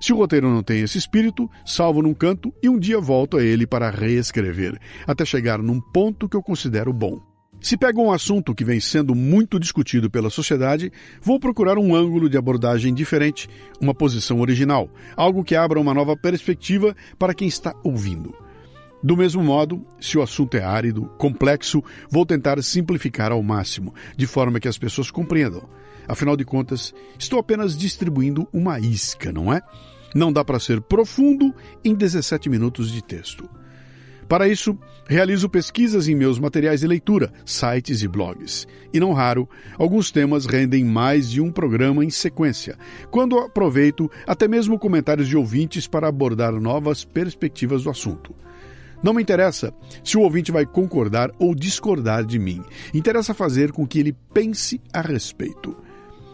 [0.00, 3.42] Se o roteiro não tem esse espírito, salvo num canto e um dia volto a
[3.42, 7.20] ele para reescrever, até chegar num ponto que eu considero bom.
[7.60, 12.28] Se pego um assunto que vem sendo muito discutido pela sociedade, vou procurar um ângulo
[12.28, 13.48] de abordagem diferente,
[13.80, 18.34] uma posição original, algo que abra uma nova perspectiva para quem está ouvindo.
[19.02, 24.26] Do mesmo modo, se o assunto é árido, complexo, vou tentar simplificar ao máximo, de
[24.26, 25.68] forma que as pessoas compreendam.
[26.06, 29.62] Afinal de contas, estou apenas distribuindo uma isca, não é?
[30.14, 33.48] Não dá para ser profundo em 17 minutos de texto.
[34.28, 38.66] Para isso, realizo pesquisas em meus materiais de leitura, sites e blogs.
[38.92, 42.78] E não raro, alguns temas rendem mais de um programa em sequência,
[43.10, 48.34] quando aproveito até mesmo comentários de ouvintes para abordar novas perspectivas do assunto.
[49.02, 52.64] Não me interessa se o ouvinte vai concordar ou discordar de mim.
[52.94, 55.76] Interessa fazer com que ele pense a respeito.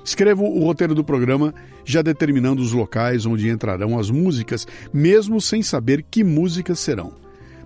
[0.05, 5.63] Escrevo o roteiro do programa já determinando os locais onde entrarão as músicas, mesmo sem
[5.63, 7.13] saber que músicas serão.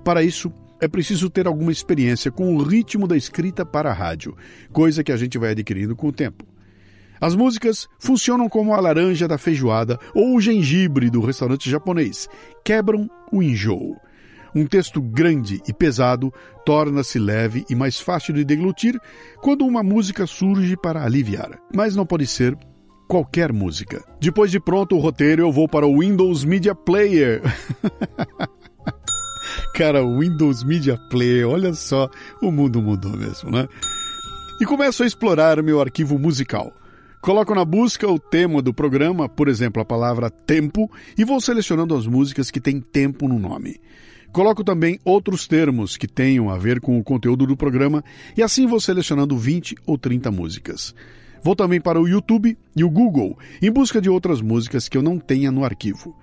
[0.02, 4.36] Para isso, é preciso ter alguma experiência com o ritmo da escrita para a rádio,
[4.72, 6.44] coisa que a gente vai adquirindo com o tempo.
[7.20, 12.28] As músicas funcionam como a laranja da feijoada ou o gengibre do restaurante japonês,
[12.64, 13.96] quebram o enjoo.
[14.54, 16.32] Um texto grande e pesado
[16.64, 19.00] torna-se leve e mais fácil de deglutir
[19.42, 21.58] quando uma música surge para aliviar.
[21.74, 22.56] Mas não pode ser
[23.08, 24.04] qualquer música.
[24.20, 27.42] Depois de pronto o roteiro, eu vou para o Windows Media Player.
[29.74, 32.08] Cara, o Windows Media Player, olha só,
[32.40, 33.68] o mundo mudou mesmo, né?
[34.60, 36.72] E começo a explorar meu arquivo musical.
[37.20, 41.96] Coloco na busca o tema do programa, por exemplo, a palavra tempo, e vou selecionando
[41.96, 43.80] as músicas que têm tempo no nome.
[44.34, 48.02] Coloco também outros termos que tenham a ver com o conteúdo do programa
[48.36, 50.92] e assim vou selecionando 20 ou 30 músicas.
[51.40, 55.02] Vou também para o YouTube e o Google em busca de outras músicas que eu
[55.02, 56.18] não tenha no arquivo.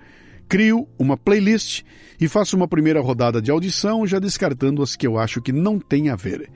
[0.46, 1.84] Crio uma playlist
[2.20, 5.78] e faço uma primeira rodada de audição, já descartando as que eu acho que não
[5.78, 6.50] têm a ver.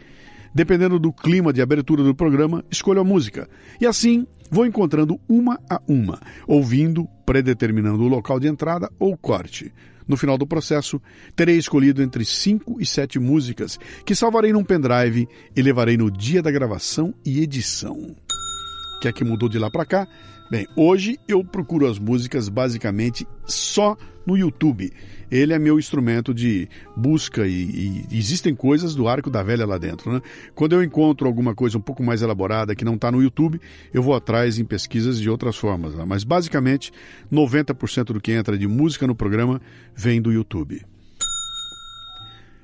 [0.55, 3.49] Dependendo do clima de abertura do programa, escolho a música.
[3.81, 9.73] E assim vou encontrando uma a uma, ouvindo, predeterminando o local de entrada ou corte.
[10.07, 11.01] No final do processo,
[11.35, 16.42] terei escolhido entre 5 e 7 músicas que salvarei num pendrive e levarei no dia
[16.42, 17.97] da gravação e edição.
[18.97, 20.09] O que é que mudou de lá para cá?
[20.49, 24.93] Bem, hoje eu procuro as músicas basicamente só no YouTube.
[25.29, 29.77] Ele é meu instrumento de busca e, e, existem coisas do arco da velha lá
[29.77, 30.13] dentro.
[30.13, 30.23] Né?
[30.55, 33.61] Quando eu encontro alguma coisa um pouco mais elaborada que não está no YouTube,
[33.93, 35.97] eu vou atrás em pesquisas de outras formas.
[35.97, 36.05] Né?
[36.07, 36.93] Mas basicamente,
[37.33, 39.61] 90% do que entra de música no programa
[39.97, 40.81] vem do YouTube.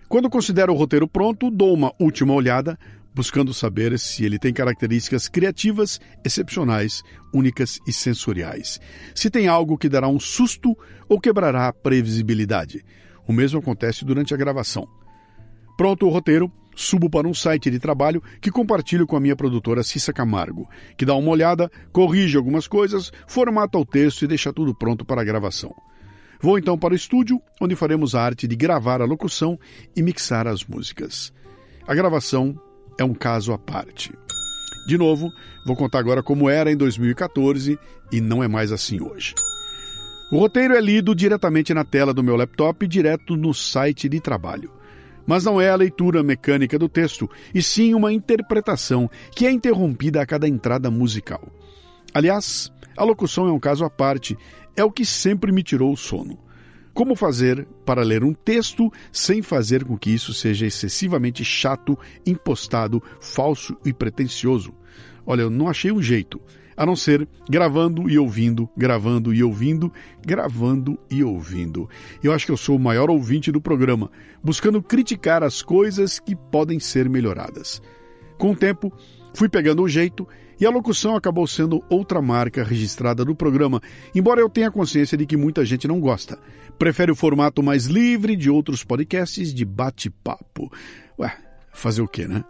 [0.09, 2.79] Quando considero o roteiro pronto, dou uma última olhada
[3.15, 8.81] buscando saber se ele tem características criativas, excepcionais, únicas e sensoriais.
[9.15, 10.77] Se tem algo que dará um susto
[11.09, 12.85] ou quebrará a previsibilidade.
[13.27, 14.87] O mesmo acontece durante a gravação.
[15.77, 19.83] Pronto o roteiro, subo para um site de trabalho que compartilho com a minha produtora
[19.83, 24.75] Cissa Camargo, que dá uma olhada, corrige algumas coisas, formata o texto e deixa tudo
[24.75, 25.75] pronto para a gravação.
[26.41, 29.57] Vou então para o estúdio, onde faremos a arte de gravar a locução
[29.95, 31.33] e mixar as músicas.
[31.87, 32.59] A gravação
[32.99, 34.13] é um caso à parte.
[34.87, 35.33] De novo,
[35.65, 37.79] vou contar agora como era em 2014
[38.11, 39.35] e não é mais assim hoje.
[40.33, 44.73] O roteiro é lido diretamente na tela do meu laptop, direto no site de trabalho.
[45.27, 50.21] Mas não é a leitura mecânica do texto, e sim uma interpretação que é interrompida
[50.21, 51.47] a cada entrada musical.
[52.15, 54.37] Aliás, a locução é um caso à parte,
[54.77, 56.39] é o que sempre me tirou o sono.
[56.95, 63.03] Como fazer para ler um texto sem fazer com que isso seja excessivamente chato, impostado,
[63.21, 64.75] falso e pretensioso?
[65.25, 66.41] Olha, eu não achei um jeito,
[66.77, 69.91] a não ser gravando e ouvindo, gravando e ouvindo,
[70.27, 71.89] gravando e ouvindo.
[72.23, 74.11] Eu acho que eu sou o maior ouvinte do programa,
[74.43, 77.81] buscando criticar as coisas que podem ser melhoradas.
[78.37, 78.93] Com o tempo,
[79.35, 80.29] Fui pegando o jeito
[80.63, 83.83] e a locução acabou sendo outra marca registrada no programa,
[84.15, 86.39] embora eu tenha consciência de que muita gente não gosta.
[86.79, 90.71] Prefere o formato mais livre de outros podcasts de bate-papo.
[91.19, 91.37] Ué,
[91.73, 92.45] fazer o quê, né?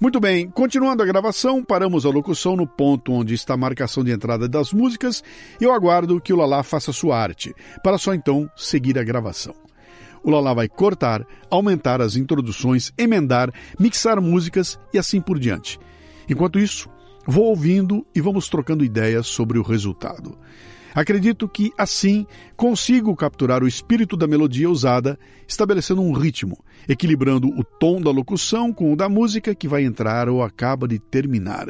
[0.00, 4.10] Muito bem, continuando a gravação, paramos a locução no ponto onde está a marcação de
[4.10, 5.22] entrada das músicas
[5.60, 9.54] e eu aguardo que o Lala faça sua arte, para só então seguir a gravação.
[10.24, 15.78] O Lala vai cortar, aumentar as introduções, emendar, mixar músicas e assim por diante.
[16.28, 16.88] Enquanto isso,
[17.26, 20.38] vou ouvindo e vamos trocando ideias sobre o resultado.
[20.94, 22.24] Acredito que, assim,
[22.56, 26.56] consigo capturar o espírito da melodia usada, estabelecendo um ritmo,
[26.88, 31.00] equilibrando o tom da locução com o da música que vai entrar ou acaba de
[31.00, 31.66] terminar,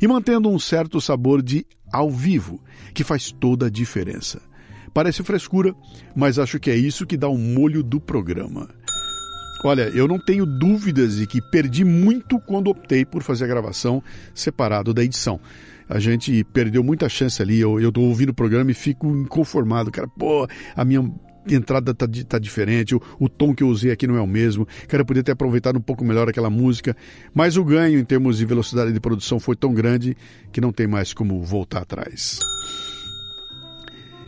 [0.00, 2.62] e mantendo um certo sabor de ao vivo,
[2.94, 4.40] que faz toda a diferença.
[4.94, 5.74] Parece frescura,
[6.14, 8.68] mas acho que é isso que dá o um molho do programa.
[9.62, 14.02] Olha, eu não tenho dúvidas de que perdi muito quando optei por fazer a gravação
[14.34, 15.40] separado da edição
[15.90, 17.58] a gente perdeu muita chance ali.
[17.58, 20.06] Eu, eu tô ouvindo o programa e fico inconformado, cara.
[20.06, 20.46] Pô,
[20.76, 21.12] a minha
[21.48, 24.68] entrada tá, tá diferente, o, o, tom que eu usei aqui não é o mesmo.
[24.88, 26.96] Eu podia ter aproveitado um pouco melhor aquela música,
[27.34, 30.16] mas o ganho em termos de velocidade de produção foi tão grande
[30.52, 32.38] que não tem mais como voltar atrás.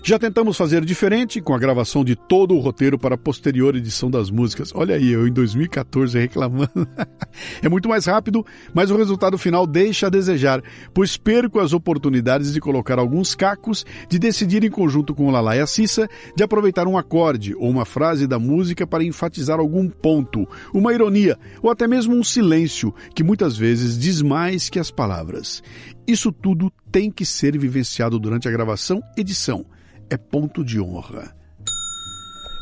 [0.04, 4.10] Já tentamos fazer diferente com a gravação de todo o roteiro para a posterior edição
[4.10, 4.72] das músicas.
[4.74, 6.88] Olha aí, eu em 2014 reclamando.
[7.62, 10.60] é muito mais rápido, mas o resultado final deixa a desejar,
[10.92, 15.54] pois perco as oportunidades de colocar alguns cacos, de decidir em conjunto com o Lala
[15.54, 19.88] e a Cissa, de aproveitar um acorde ou uma frase da música para enfatizar algum
[19.88, 24.90] ponto, uma ironia ou até mesmo um silêncio que muitas vezes diz mais que as
[24.90, 25.62] palavras.
[26.08, 29.64] Isso tudo tem que ser vivenciado durante a gravação edição
[30.12, 31.34] é ponto de honra.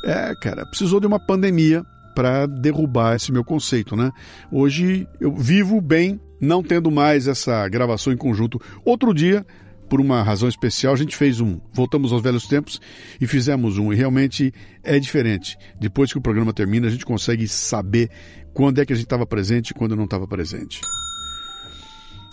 [0.05, 1.85] É, cara, precisou de uma pandemia
[2.15, 4.11] para derrubar esse meu conceito, né?
[4.53, 8.61] Hoje eu vivo bem não tendo mais essa gravação em conjunto.
[8.85, 9.45] Outro dia,
[9.89, 12.81] por uma razão especial, a gente fez um, voltamos aos velhos tempos
[13.21, 14.53] e fizemos um, e realmente
[14.85, 15.59] é diferente.
[15.79, 18.11] Depois que o programa termina, a gente consegue saber
[18.55, 20.81] quando é que a gente estava presente e quando não estava presente.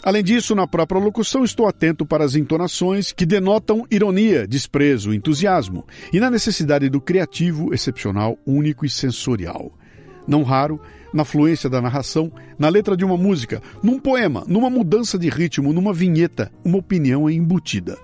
[0.08, 5.86] Além disso, na própria locução, estou atento para as entonações que denotam ironia, desprezo, entusiasmo
[6.14, 9.78] e na necessidade do criativo, excepcional, único e sensorial.
[10.26, 10.80] Não raro,
[11.14, 15.74] na fluência da narração, na letra de uma música, num poema, numa mudança de ritmo,
[15.74, 17.98] numa vinheta, uma opinião é embutida.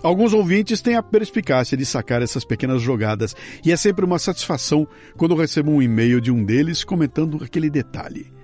[0.00, 4.86] Alguns ouvintes têm a perspicácia de sacar essas pequenas jogadas e é sempre uma satisfação
[5.16, 8.37] quando recebo um e-mail de um deles comentando aquele detalhe.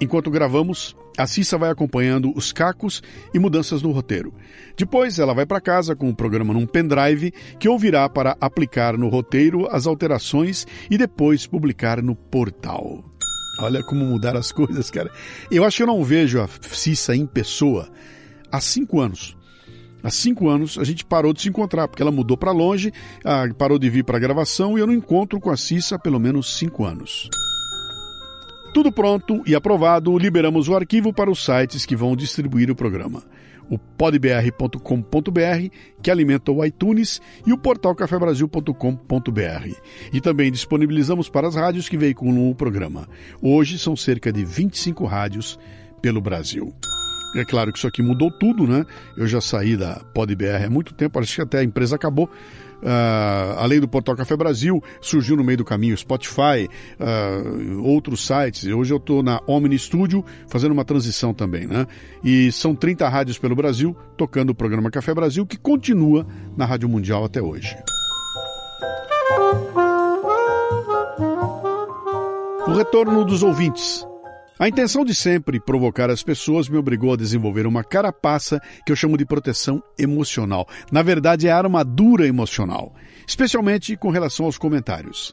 [0.00, 3.02] Enquanto gravamos, a Cissa vai acompanhando os cacos
[3.34, 4.32] e mudanças no roteiro.
[4.76, 9.08] Depois, ela vai para casa com o programa num pendrive que ouvirá para aplicar no
[9.08, 13.04] roteiro as alterações e depois publicar no portal.
[13.60, 15.10] Olha como mudar as coisas, cara.
[15.50, 17.88] Eu acho que eu não vejo a Cissa em pessoa
[18.52, 19.36] há cinco anos.
[20.00, 22.92] Há cinco anos a gente parou de se encontrar, porque ela mudou para longe,
[23.24, 25.98] ah, parou de vir para a gravação e eu não encontro com a Cissa há
[25.98, 27.28] pelo menos cinco anos.
[28.78, 33.24] Tudo pronto e aprovado, liberamos o arquivo para os sites que vão distribuir o programa.
[33.68, 34.78] O podbr.com.br,
[36.00, 39.74] que alimenta o iTunes, e o portal cafebrasil.com.br.
[40.12, 43.08] E também disponibilizamos para as rádios que veiculam o programa.
[43.42, 45.58] Hoje são cerca de 25 rádios
[46.00, 46.72] pelo Brasil.
[47.34, 48.86] É claro que isso aqui mudou tudo, né?
[49.16, 52.30] Eu já saí da PodBR há muito tempo, acho que até a empresa acabou,
[52.82, 58.64] Uh, além do Portal Café Brasil, surgiu no meio do caminho Spotify, uh, outros sites.
[58.66, 61.86] Hoje eu estou na Omni Studio fazendo uma transição também, né?
[62.22, 66.88] E são 30 rádios pelo Brasil tocando o programa Café Brasil, que continua na Rádio
[66.88, 67.76] Mundial até hoje.
[72.66, 74.06] O retorno dos ouvintes.
[74.58, 78.96] A intenção de sempre provocar as pessoas me obrigou a desenvolver uma carapaça que eu
[78.96, 80.66] chamo de proteção emocional.
[80.90, 82.92] Na verdade, é armadura emocional,
[83.24, 85.32] especialmente com relação aos comentários.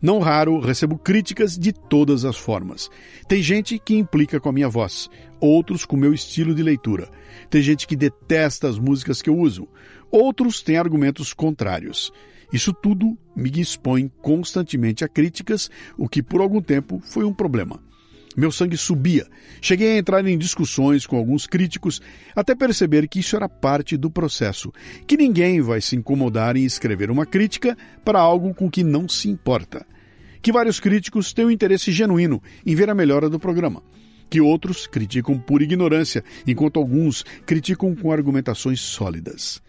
[0.00, 2.88] Não raro recebo críticas de todas as formas.
[3.26, 7.10] Tem gente que implica com a minha voz, outros com meu estilo de leitura.
[7.50, 9.66] Tem gente que detesta as músicas que eu uso,
[10.12, 12.12] outros têm argumentos contrários.
[12.52, 15.68] Isso tudo me expõe constantemente a críticas,
[15.98, 17.90] o que por algum tempo foi um problema.
[18.36, 19.26] Meu sangue subia.
[19.60, 22.00] Cheguei a entrar em discussões com alguns críticos
[22.34, 24.72] até perceber que isso era parte do processo,
[25.04, 29.28] que ninguém vai se incomodar em escrever uma crítica para algo com que não se
[29.28, 29.84] importa.
[30.40, 33.82] Que vários críticos têm um interesse genuíno em ver a melhora do programa.
[34.30, 39.60] Que outros criticam por ignorância, enquanto alguns criticam com argumentações sólidas.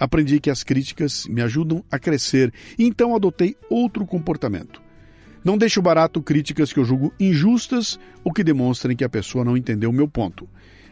[0.00, 4.87] Aprendi que as críticas me ajudam a crescer e então adotei outro comportamento
[5.44, 9.56] Não deixo barato críticas que eu julgo injustas ou que demonstrem que a pessoa não
[9.56, 10.48] entendeu o meu ponto.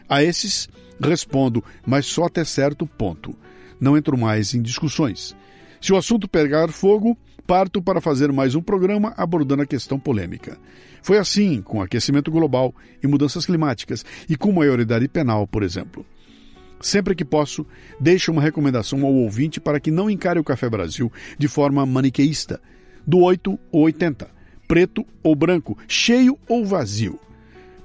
[0.09, 0.69] A esses,
[1.01, 3.35] respondo, mas só até certo ponto.
[3.79, 5.35] Não entro mais em discussões.
[5.81, 10.57] Se o assunto pegar fogo, parto para fazer mais um programa abordando a questão polêmica.
[11.01, 16.05] Foi assim com aquecimento global e mudanças climáticas e com maioridade penal, por exemplo.
[16.81, 17.65] Sempre que posso,
[17.99, 22.61] deixo uma recomendação ao ouvinte para que não encare o Café Brasil de forma maniqueísta,
[23.05, 24.29] do 8 ou 80,
[24.67, 27.19] preto ou branco, cheio ou vazio,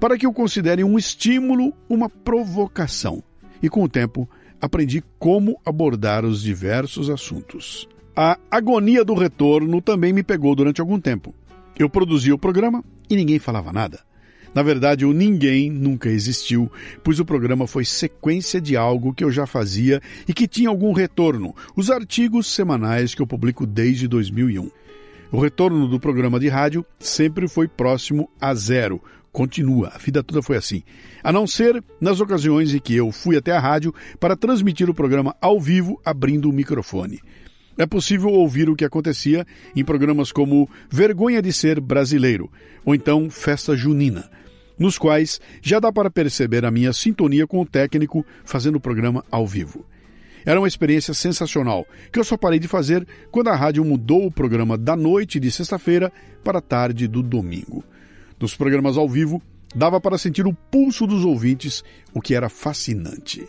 [0.01, 3.23] para que o considere um estímulo, uma provocação.
[3.63, 4.29] E com o tempo,
[4.61, 7.89] aprendi como abordar os diversos assuntos.
[8.15, 11.35] A agonia do retorno também me pegou durante algum tempo.
[11.79, 14.01] Eu produzia o programa e ninguém falava nada.
[14.55, 16.71] Na verdade, o ninguém nunca existiu,
[17.03, 20.93] pois o programa foi sequência de algo que eu já fazia e que tinha algum
[20.93, 24.71] retorno, os artigos semanais que eu publico desde 2001.
[25.33, 29.03] O retorno do programa de rádio sempre foi próximo a zero.
[29.33, 30.83] Continua, a vida toda foi assim.
[31.25, 34.95] A não ser nas ocasiões em que eu fui até a rádio para transmitir o
[34.95, 37.19] programa ao vivo, abrindo o microfone.
[37.79, 42.53] É possível ouvir o que acontecia em programas como Vergonha de Ser Brasileiro
[42.85, 44.31] ou então Festa Junina
[44.79, 49.25] nos quais já dá para perceber a minha sintonia com o técnico fazendo o programa
[49.31, 49.87] ao vivo.
[50.45, 54.33] Era uma experiência sensacional, que eu só parei de fazer quando a rádio mudou o
[54.33, 56.13] programa da noite de sexta-feira
[56.43, 57.85] para a tarde do domingo.
[58.41, 59.41] Nos programas ao vivo,
[59.75, 63.47] dava para sentir o pulso dos ouvintes, o que era fascinante.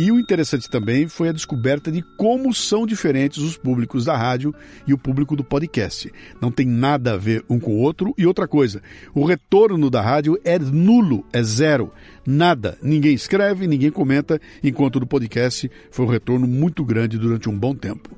[0.00, 4.54] E o interessante também foi a descoberta de como são diferentes os públicos da rádio
[4.86, 6.10] e o público do podcast.
[6.40, 8.14] Não tem nada a ver um com o outro.
[8.16, 8.80] E outra coisa,
[9.14, 11.92] o retorno da rádio é nulo, é zero.
[12.26, 12.78] Nada.
[12.82, 17.74] Ninguém escreve, ninguém comenta, enquanto do podcast foi um retorno muito grande durante um bom
[17.74, 18.08] tempo.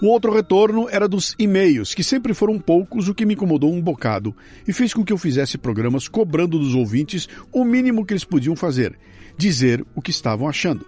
[0.00, 3.82] O outro retorno era dos e-mails, que sempre foram poucos, o que me incomodou um
[3.82, 4.34] bocado,
[4.66, 8.56] e fez com que eu fizesse programas cobrando dos ouvintes o mínimo que eles podiam
[8.56, 8.96] fazer
[9.38, 10.84] dizer o que estavam achando.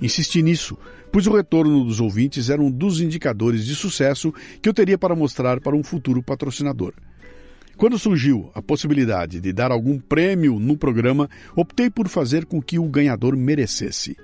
[0.00, 0.76] Insisti nisso,
[1.12, 5.14] pois o retorno dos ouvintes era um dos indicadores de sucesso que eu teria para
[5.14, 6.94] mostrar para um futuro patrocinador.
[7.76, 12.78] Quando surgiu a possibilidade de dar algum prêmio no programa, optei por fazer com que
[12.78, 14.16] o ganhador merecesse.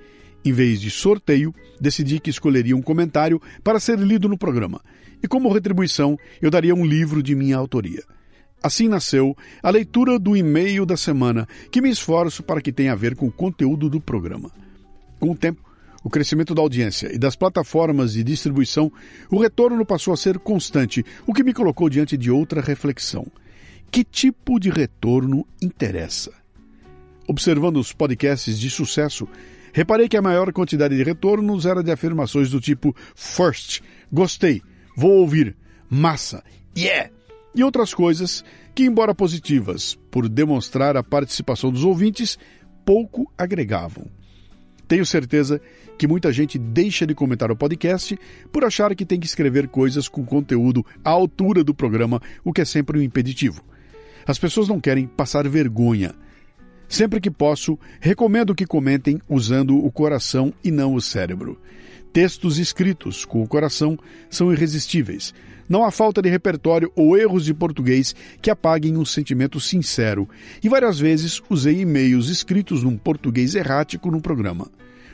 [0.45, 4.81] Em vez de sorteio, decidi que escolheria um comentário para ser lido no programa,
[5.23, 8.03] e como retribuição, eu daria um livro de minha autoria.
[8.63, 12.97] Assim nasceu a leitura do e-mail da semana, que me esforço para que tenha a
[12.97, 14.51] ver com o conteúdo do programa.
[15.21, 15.63] Com o tempo,
[16.03, 18.91] o crescimento da audiência e das plataformas de distribuição,
[19.31, 23.27] o retorno passou a ser constante, o que me colocou diante de outra reflexão.
[23.91, 26.33] Que tipo de retorno interessa?
[27.27, 29.29] Observando os podcasts de sucesso,
[29.73, 33.81] reparei que a maior quantidade de retornos era de afirmações do tipo first,
[34.13, 34.63] gostei,
[34.97, 35.57] vou ouvir,
[35.91, 36.43] massa,
[36.77, 37.11] yeah,
[37.55, 38.45] e outras coisas
[38.75, 42.39] que, embora positivas por demonstrar a participação dos ouvintes,
[42.85, 44.07] pouco agregavam.
[44.87, 45.61] Tenho certeza
[45.99, 48.19] que muita gente deixa de comentar o podcast
[48.51, 52.63] por achar que tem que escrever coisas com conteúdo à altura do programa, o que
[52.63, 53.63] é sempre um impeditivo.
[54.27, 56.15] As pessoas não querem passar vergonha.
[56.89, 61.61] Sempre que posso, recomendo que comentem usando o coração e não o cérebro.
[62.13, 63.99] Textos escritos com o coração
[64.31, 65.35] são irresistíveis,
[65.69, 70.29] não há falta de repertório ou erros de português que apaguem um sentimento sincero,
[70.63, 74.71] e várias vezes usei e-mails escritos num português errático no programa.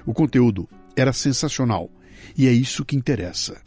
[0.06, 1.90] O conteúdo era sensacional,
[2.36, 3.60] e é isso que interessa.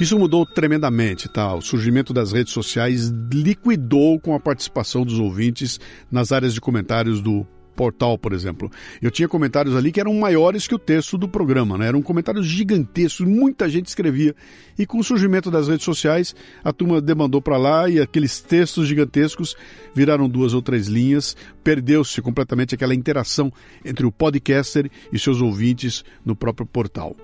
[0.00, 1.54] Isso mudou tremendamente, tá?
[1.54, 5.78] O surgimento das redes sociais liquidou com a participação dos ouvintes
[6.10, 8.70] nas áreas de comentários do portal, por exemplo.
[9.00, 11.88] Eu tinha comentários ali que eram maiores que o texto do programa, né?
[11.88, 14.34] Eram comentários gigantescos, muita gente escrevia.
[14.78, 18.86] E com o surgimento das redes sociais, a turma demandou para lá e aqueles textos
[18.86, 19.56] gigantescos
[19.94, 21.36] viraram duas ou três linhas.
[21.64, 23.52] Perdeu-se completamente aquela interação
[23.84, 27.16] entre o podcaster e seus ouvintes no próprio portal.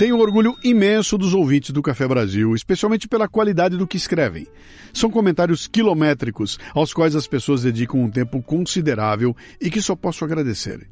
[0.00, 4.46] Tenho um orgulho imenso dos ouvintes do Café Brasil, especialmente pela qualidade do que escrevem.
[4.94, 10.24] São comentários quilométricos, aos quais as pessoas dedicam um tempo considerável e que só posso
[10.24, 10.88] agradecer.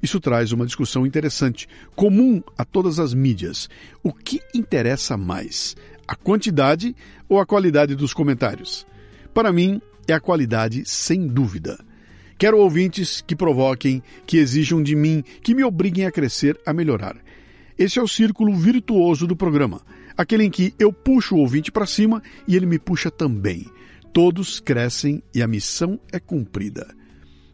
[0.00, 3.68] Isso traz uma discussão interessante, comum a todas as mídias.
[4.04, 5.74] O que interessa mais?
[6.06, 6.94] A quantidade
[7.28, 8.86] ou a qualidade dos comentários?
[9.34, 11.84] Para mim, é a qualidade, sem dúvida.
[12.38, 17.16] Quero ouvintes que provoquem, que exijam de mim, que me obriguem a crescer, a melhorar.
[17.78, 19.82] Esse é o círculo virtuoso do programa,
[20.16, 23.66] aquele em que eu puxo o ouvinte para cima e ele me puxa também.
[24.12, 26.94] Todos crescem e a missão é cumprida.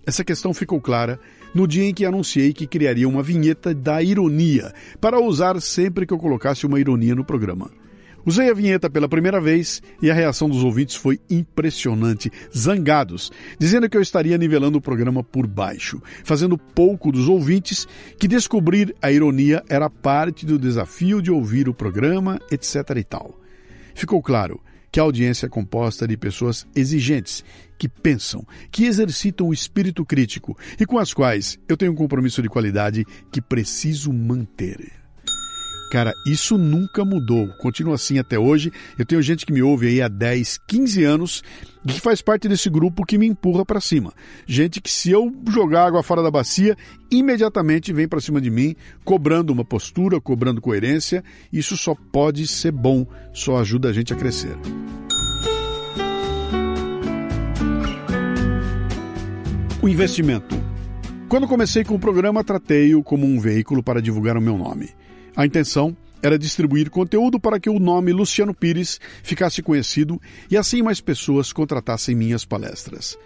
[0.07, 1.19] Essa questão ficou clara
[1.55, 6.13] no dia em que anunciei que criaria uma vinheta da ironia, para usar sempre que
[6.13, 7.71] eu colocasse uma ironia no programa.
[8.25, 13.89] Usei a vinheta pela primeira vez e a reação dos ouvintes foi impressionante, zangados, dizendo
[13.89, 17.87] que eu estaria nivelando o programa por baixo, fazendo pouco dos ouvintes
[18.19, 23.41] que descobrir a ironia era parte do desafio de ouvir o programa, etc e tal.
[23.95, 24.61] Ficou claro
[24.93, 27.45] que a audiência é composta de pessoas exigentes,
[27.79, 32.43] que pensam, que exercitam o espírito crítico e com as quais eu tenho um compromisso
[32.43, 35.00] de qualidade que preciso manter.
[35.91, 37.49] Cara, isso nunca mudou.
[37.59, 38.73] Continua assim até hoje.
[38.97, 41.43] Eu tenho gente que me ouve aí há 10, 15 anos
[41.85, 44.13] e que faz parte desse grupo que me empurra para cima.
[44.47, 46.77] Gente que se eu jogar água fora da bacia,
[47.11, 51.25] imediatamente vem para cima de mim, cobrando uma postura, cobrando coerência.
[51.53, 54.57] Isso só pode ser bom, só ajuda a gente a crescer.
[59.83, 60.55] O investimento.
[61.29, 64.91] Quando comecei com o programa, tratei-o como um veículo para divulgar o meu nome.
[65.37, 70.21] A intenção era distribuir conteúdo para que o nome Luciano Pires ficasse conhecido
[70.51, 73.19] e assim mais pessoas contratassem minhas palestras.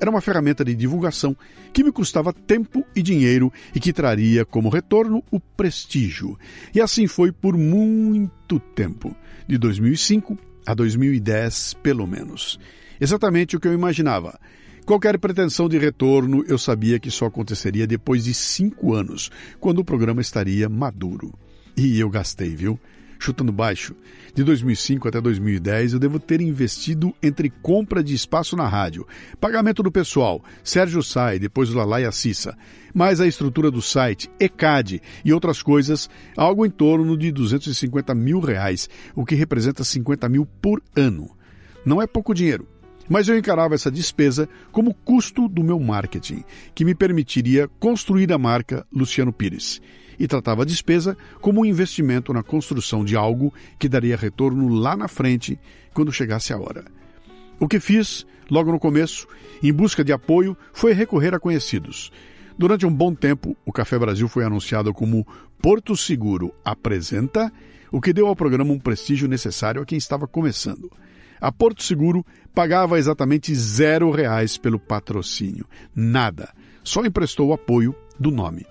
[0.00, 1.36] Era uma ferramenta de divulgação
[1.74, 6.38] que me custava tempo e dinheiro e que traria como retorno o prestígio.
[6.74, 9.14] E assim foi por muito tempo,
[9.46, 12.58] de 2005 a 2010, pelo menos.
[12.98, 14.40] Exatamente o que eu imaginava.
[14.86, 19.30] Qualquer pretensão de retorno eu sabia que só aconteceria depois de cinco anos,
[19.60, 21.32] quando o programa estaria maduro.
[21.82, 22.78] E eu gastei, viu?
[23.18, 23.96] Chutando baixo.
[24.34, 29.06] De 2005 até 2010, eu devo ter investido entre compra de espaço na rádio,
[29.40, 32.54] pagamento do pessoal, Sérgio Sai, depois o Lalá e a Cissa,
[32.92, 38.40] mais a estrutura do site, ECAD e outras coisas, algo em torno de 250 mil
[38.40, 41.30] reais, o que representa 50 mil por ano.
[41.82, 42.68] Não é pouco dinheiro,
[43.08, 48.38] mas eu encarava essa despesa como custo do meu marketing, que me permitiria construir a
[48.38, 49.80] marca Luciano Pires
[50.20, 54.94] e tratava a despesa como um investimento na construção de algo que daria retorno lá
[54.94, 55.58] na frente,
[55.94, 56.84] quando chegasse a hora.
[57.58, 59.26] O que fiz, logo no começo,
[59.62, 62.12] em busca de apoio, foi recorrer a conhecidos.
[62.58, 65.26] Durante um bom tempo, o Café Brasil foi anunciado como
[65.62, 67.50] Porto Seguro apresenta,
[67.90, 70.92] o que deu ao programa um prestígio necessário a quem estava começando.
[71.40, 75.64] A Porto Seguro pagava exatamente zero reais pelo patrocínio.
[75.96, 76.52] Nada.
[76.84, 78.66] Só emprestou o apoio do nome.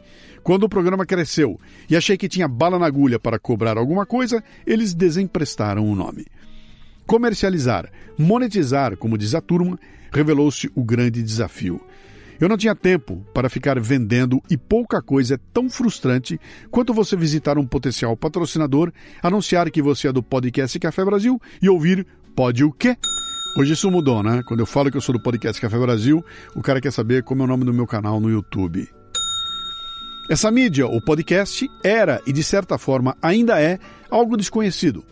[0.49, 4.43] Quando o programa cresceu e achei que tinha bala na agulha para cobrar alguma coisa,
[4.65, 6.25] eles desemprestaram o nome.
[7.05, 7.87] Comercializar,
[8.17, 9.79] monetizar, como diz a turma,
[10.11, 11.79] revelou-se o grande desafio.
[12.41, 16.41] Eu não tinha tempo para ficar vendendo e pouca coisa é tão frustrante
[16.71, 18.91] quanto você visitar um potencial patrocinador,
[19.21, 22.97] anunciar que você é do podcast Café Brasil e ouvir pode o quê?
[23.55, 24.41] Hoje isso mudou, né?
[24.47, 26.25] Quando eu falo que eu sou do podcast Café Brasil,
[26.55, 28.89] o cara quer saber como é o nome do meu canal no YouTube.
[30.29, 33.79] Essa mídia, o podcast, era e de certa forma ainda é
[34.11, 35.03] algo desconhecido.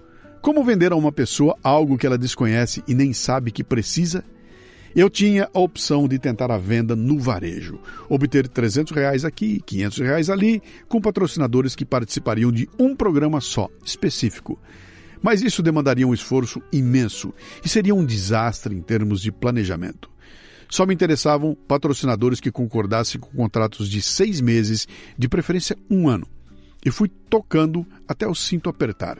[0.43, 4.23] Como vender a uma pessoa algo que ela desconhece e nem sabe que precisa?
[4.95, 9.97] Eu tinha a opção de tentar a venda no varejo, obter 300 reais aqui, 500
[9.97, 14.59] reais ali, com patrocinadores que participariam de um programa só, específico.
[15.19, 17.33] Mas isso demandaria um esforço imenso
[17.65, 20.11] e seria um desastre em termos de planejamento.
[20.69, 24.87] Só me interessavam patrocinadores que concordassem com contratos de seis meses,
[25.17, 26.27] de preferência um ano.
[26.85, 29.17] E fui tocando até o cinto apertar.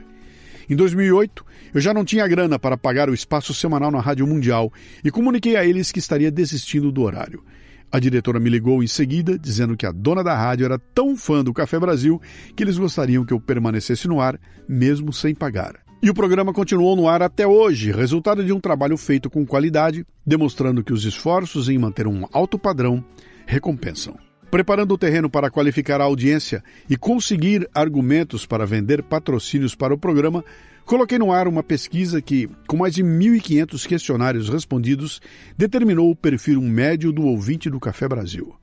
[0.70, 4.72] Em 2008, eu já não tinha grana para pagar o espaço semanal na Rádio Mundial
[5.04, 7.44] e comuniquei a eles que estaria desistindo do horário.
[7.90, 11.42] A diretora me ligou em seguida, dizendo que a dona da rádio era tão fã
[11.42, 12.22] do Café Brasil
[12.54, 14.38] que eles gostariam que eu permanecesse no ar,
[14.68, 15.87] mesmo sem pagar.
[16.02, 20.06] E o programa continuou no ar até hoje, resultado de um trabalho feito com qualidade,
[20.24, 23.04] demonstrando que os esforços em manter um alto padrão
[23.48, 24.16] recompensam.
[24.52, 29.98] Preparando o terreno para qualificar a audiência e conseguir argumentos para vender patrocínios para o
[29.98, 30.46] programa,
[30.86, 35.20] coloquei no ar uma pesquisa que, com mais de 1.500 questionários respondidos,
[35.58, 38.56] determinou o perfil médio do ouvinte do Café Brasil.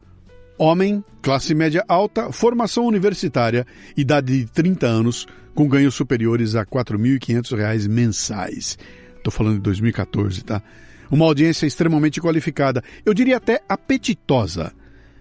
[0.57, 6.66] Homem, classe média alta, formação universitária, idade de 30 anos, com ganhos superiores a R$
[6.66, 8.78] 4.500 mensais.
[9.16, 10.62] Estou falando de 2014, tá?
[11.11, 14.72] Uma audiência extremamente qualificada, eu diria até apetitosa.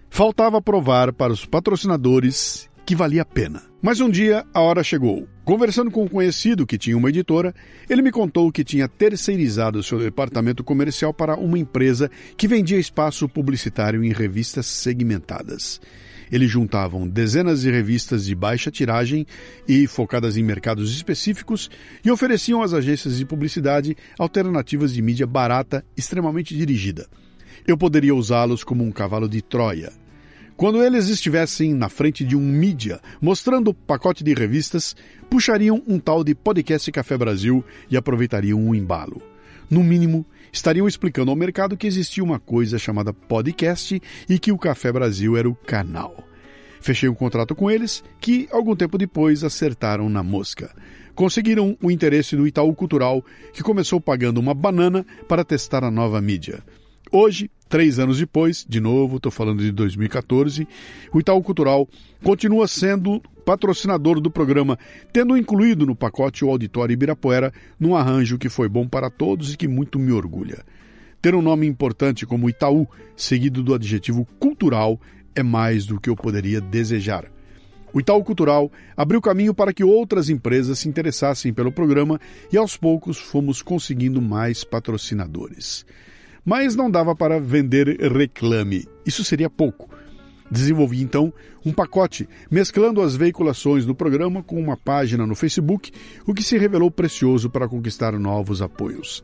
[0.08, 3.62] Faltava provar para os patrocinadores que valia a pena.
[3.82, 5.26] Mas um dia a hora chegou.
[5.44, 7.54] Conversando com um conhecido que tinha uma editora,
[7.88, 13.28] ele me contou que tinha terceirizado seu departamento comercial para uma empresa que vendia espaço
[13.28, 15.80] publicitário em revistas segmentadas.
[16.32, 19.26] Eles juntavam dezenas de revistas de baixa tiragem
[19.68, 21.70] e focadas em mercados específicos
[22.04, 27.06] e ofereciam às agências de publicidade alternativas de mídia barata, extremamente dirigida.
[27.66, 30.03] Eu poderia usá-los como um cavalo de Troia
[30.56, 34.94] Quando eles estivessem na frente de um mídia, mostrando o pacote de revistas,
[35.28, 39.20] puxariam um tal de Podcast Café Brasil e aproveitariam um embalo.
[39.68, 44.58] No mínimo, estariam explicando ao mercado que existia uma coisa chamada podcast e que o
[44.58, 46.24] Café Brasil era o canal.
[46.80, 50.72] Fechei um contrato com eles, que algum tempo depois acertaram na mosca.
[51.16, 56.20] Conseguiram o interesse do Itaú Cultural, que começou pagando uma banana para testar a nova
[56.20, 56.62] mídia.
[57.10, 60.64] Hoje, três anos depois, de novo, estou falando de 2014,
[61.12, 61.88] o Itaú Cultural
[62.22, 64.78] continua sendo patrocinador do programa,
[65.12, 69.56] tendo incluído no pacote o Auditório Ibirapuera num arranjo que foi bom para todos e
[69.56, 70.64] que muito me orgulha.
[71.20, 75.00] Ter um nome importante como Itaú, seguido do adjetivo cultural,
[75.34, 77.24] é mais do que eu poderia desejar.
[77.92, 82.20] O Itaú Cultural abriu caminho para que outras empresas se interessassem pelo programa
[82.52, 85.84] e aos poucos fomos conseguindo mais patrocinadores.
[86.44, 89.88] Mas não dava para vender reclame, isso seria pouco.
[90.50, 91.32] Desenvolvi então
[91.64, 95.90] um pacote, mesclando as veiculações do programa com uma página no Facebook,
[96.26, 99.22] o que se revelou precioso para conquistar novos apoios.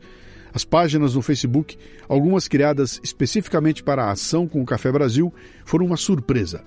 [0.53, 1.77] As páginas no Facebook,
[2.09, 6.63] algumas criadas especificamente para a ação com o Café Brasil, foram uma surpresa.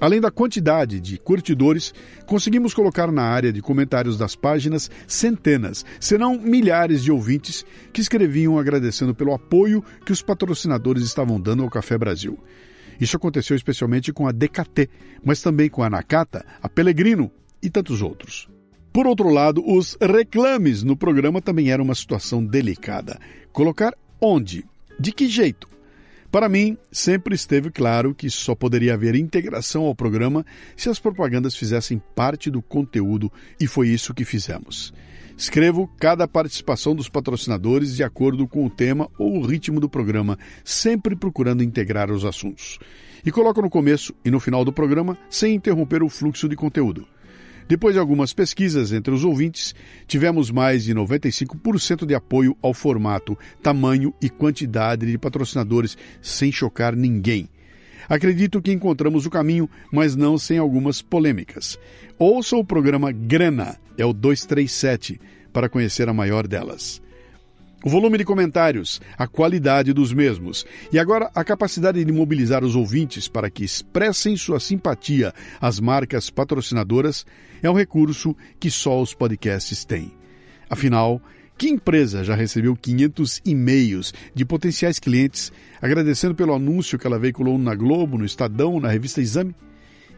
[0.00, 1.92] Além da quantidade de curtidores,
[2.24, 8.00] conseguimos colocar na área de comentários das páginas centenas, se não milhares de ouvintes que
[8.00, 12.38] escreviam agradecendo pelo apoio que os patrocinadores estavam dando ao Café Brasil.
[12.98, 14.88] Isso aconteceu especialmente com a DKT,
[15.22, 17.30] mas também com a Nakata, a Pelegrino
[17.62, 18.48] e tantos outros.
[18.92, 23.18] Por outro lado, os reclames no programa também eram uma situação delicada.
[23.52, 24.64] Colocar onde?
[24.98, 25.69] De que jeito?
[26.30, 31.56] Para mim, sempre esteve claro que só poderia haver integração ao programa se as propagandas
[31.56, 34.94] fizessem parte do conteúdo e foi isso que fizemos.
[35.36, 40.38] Escrevo cada participação dos patrocinadores de acordo com o tema ou o ritmo do programa,
[40.62, 42.78] sempre procurando integrar os assuntos.
[43.24, 47.08] E coloco no começo e no final do programa sem interromper o fluxo de conteúdo.
[47.70, 53.38] Depois de algumas pesquisas entre os ouvintes, tivemos mais de 95% de apoio ao formato,
[53.62, 57.48] tamanho e quantidade de patrocinadores, sem chocar ninguém.
[58.08, 61.78] Acredito que encontramos o caminho, mas não sem algumas polêmicas.
[62.18, 65.20] Ouça o programa Grana, é o 237,
[65.52, 67.00] para conhecer a maior delas
[67.84, 72.76] o volume de comentários, a qualidade dos mesmos e agora a capacidade de mobilizar os
[72.76, 77.24] ouvintes para que expressem sua simpatia às marcas patrocinadoras
[77.62, 80.12] é um recurso que só os podcasts têm.
[80.68, 81.22] Afinal,
[81.56, 87.58] que empresa já recebeu 500 e-mails de potenciais clientes agradecendo pelo anúncio que ela veiculou
[87.58, 89.54] na Globo, no Estadão, na revista Exame?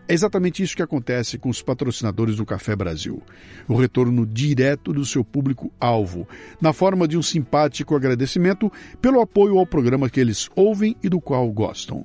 [0.08, 3.22] É exatamente isso que acontece com os patrocinadores do Café Brasil.
[3.68, 6.28] O retorno direto do seu público-alvo,
[6.60, 11.20] na forma de um simpático agradecimento pelo apoio ao programa que eles ouvem e do
[11.20, 12.04] qual gostam.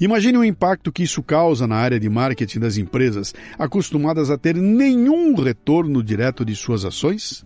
[0.00, 4.54] Imagine o impacto que isso causa na área de marketing das empresas acostumadas a ter
[4.54, 7.44] nenhum retorno direto de suas ações.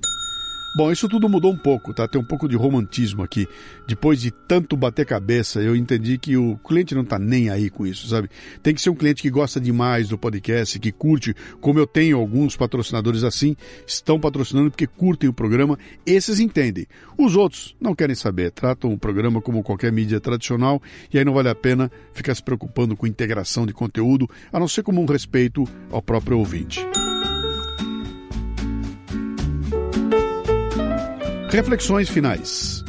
[0.75, 2.09] Bom, isso tudo mudou um pouco, tá?
[2.09, 3.47] Tem um pouco de romantismo aqui.
[3.87, 7.87] Depois de tanto bater cabeça, eu entendi que o cliente não tá nem aí com
[7.87, 8.31] isso, sabe?
[8.63, 12.17] Tem que ser um cliente que gosta demais do podcast, que curte, como eu tenho
[12.17, 13.55] alguns patrocinadores assim,
[13.87, 16.87] estão patrocinando porque curtem o programa, esses entendem.
[17.19, 20.81] Os outros não querem saber, tratam o programa como qualquer mídia tradicional
[21.13, 24.67] e aí não vale a pena ficar se preocupando com integração de conteúdo, a não
[24.67, 26.81] ser como um respeito ao próprio ouvinte.
[31.53, 32.83] Reflexões finais.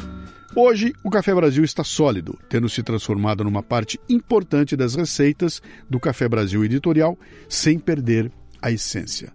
[0.56, 6.00] Hoje, o Café Brasil está sólido, tendo se transformado numa parte importante das receitas do
[6.00, 9.30] Café Brasil editorial, sem perder a essência.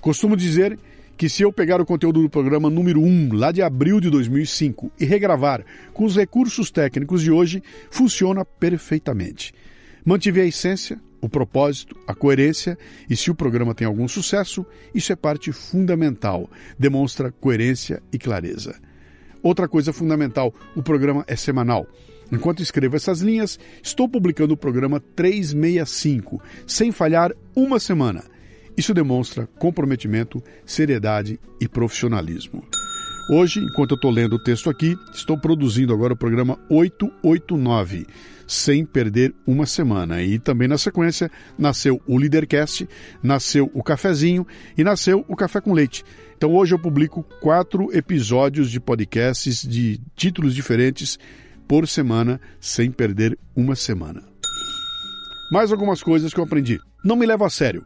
[0.00, 0.76] Costumo dizer
[1.16, 4.90] que se eu pegar o conteúdo do programa número 1, lá de abril de 2005,
[4.98, 7.62] e regravar com os recursos técnicos de hoje,
[7.92, 9.54] funciona perfeitamente.
[10.04, 12.76] Mantive a essência, o propósito, a coerência
[13.08, 14.64] e se o programa tem algum sucesso,
[14.94, 18.74] isso é parte fundamental, demonstra coerência e clareza.
[19.42, 21.86] Outra coisa fundamental, o programa é semanal.
[22.30, 28.24] Enquanto escrevo essas linhas, estou publicando o programa 365, sem falhar uma semana.
[28.76, 32.64] Isso demonstra comprometimento, seriedade e profissionalismo.
[33.30, 38.06] Hoje, enquanto eu estou lendo o texto aqui, estou produzindo agora o programa 889
[38.46, 40.22] sem perder uma semana.
[40.22, 42.88] E também na sequência nasceu o Leadercast,
[43.22, 46.04] nasceu o Cafezinho e nasceu o Café com Leite.
[46.36, 51.18] Então hoje eu publico quatro episódios de podcasts de títulos diferentes
[51.66, 54.22] por semana, sem perder uma semana.
[55.50, 56.80] Mais algumas coisas que eu aprendi.
[57.04, 57.84] Não me levo a sério.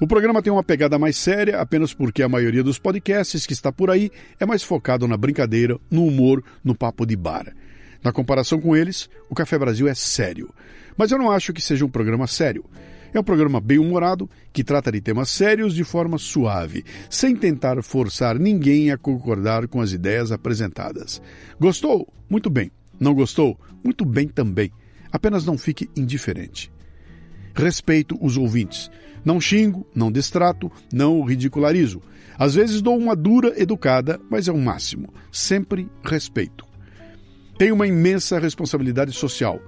[0.00, 3.70] O programa tem uma pegada mais séria apenas porque a maioria dos podcasts que está
[3.70, 7.54] por aí é mais focado na brincadeira, no humor, no papo de bar.
[8.02, 10.52] Na comparação com eles, o Café Brasil é sério.
[10.96, 12.64] Mas eu não acho que seja um programa sério.
[13.12, 18.38] É um programa bem-humorado que trata de temas sérios de forma suave, sem tentar forçar
[18.38, 21.20] ninguém a concordar com as ideias apresentadas.
[21.58, 22.06] Gostou?
[22.28, 22.70] Muito bem.
[23.00, 23.58] Não gostou?
[23.82, 24.70] Muito bem também.
[25.10, 26.70] Apenas não fique indiferente.
[27.54, 28.90] Respeito os ouvintes.
[29.24, 32.00] Não xingo, não destrato, não ridicularizo.
[32.38, 35.12] Às vezes dou uma dura educada, mas é o máximo.
[35.32, 36.69] Sempre respeito.
[37.60, 39.60] Tenho uma imensa responsabilidade social.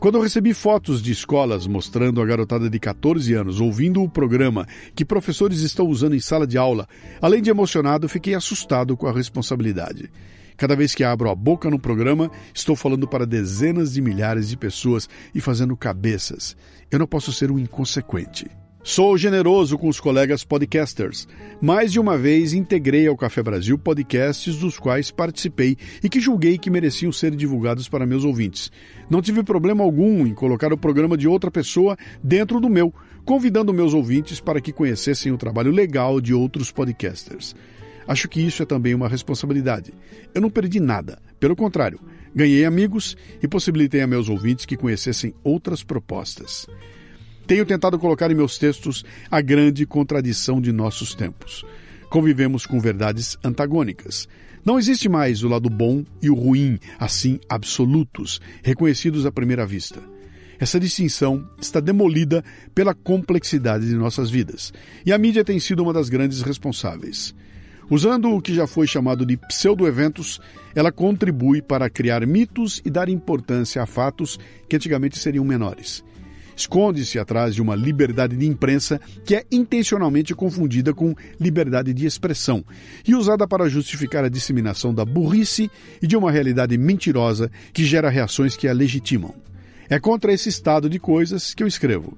[0.00, 4.66] Quando eu recebi fotos de escolas mostrando a garotada de 14 anos ouvindo o programa
[4.96, 6.88] que professores estão usando em sala de aula,
[7.22, 10.10] além de emocionado, fiquei assustado com a responsabilidade.
[10.56, 14.56] Cada vez que abro a boca no programa, estou falando para dezenas de milhares de
[14.56, 16.56] pessoas e fazendo cabeças.
[16.90, 18.50] Eu não posso ser um inconsequente.
[18.88, 21.26] Sou generoso com os colegas podcasters.
[21.60, 26.56] Mais de uma vez integrei ao Café Brasil podcasts dos quais participei e que julguei
[26.56, 28.70] que mereciam ser divulgados para meus ouvintes.
[29.10, 33.74] Não tive problema algum em colocar o programa de outra pessoa dentro do meu, convidando
[33.74, 37.56] meus ouvintes para que conhecessem o trabalho legal de outros podcasters.
[38.06, 39.92] Acho que isso é também uma responsabilidade.
[40.32, 41.98] Eu não perdi nada, pelo contrário,
[42.32, 46.68] ganhei amigos e possibilitei a meus ouvintes que conhecessem outras propostas.
[47.46, 51.64] Tenho tentado colocar em meus textos a grande contradição de nossos tempos.
[52.10, 54.28] Convivemos com verdades antagônicas.
[54.64, 60.02] Não existe mais o lado bom e o ruim, assim absolutos, reconhecidos à primeira vista.
[60.58, 62.42] Essa distinção está demolida
[62.74, 64.72] pela complexidade de nossas vidas,
[65.04, 67.32] e a mídia tem sido uma das grandes responsáveis.
[67.88, 70.40] Usando o que já foi chamado de pseudo-eventos,
[70.74, 74.36] ela contribui para criar mitos e dar importância a fatos
[74.68, 76.02] que antigamente seriam menores
[76.56, 82.64] esconde-se atrás de uma liberdade de imprensa que é intencionalmente confundida com liberdade de expressão
[83.06, 85.70] e usada para justificar a disseminação da burrice
[86.02, 89.34] e de uma realidade mentirosa que gera reações que a legitimam.
[89.88, 92.16] É contra esse estado de coisas que eu escrevo.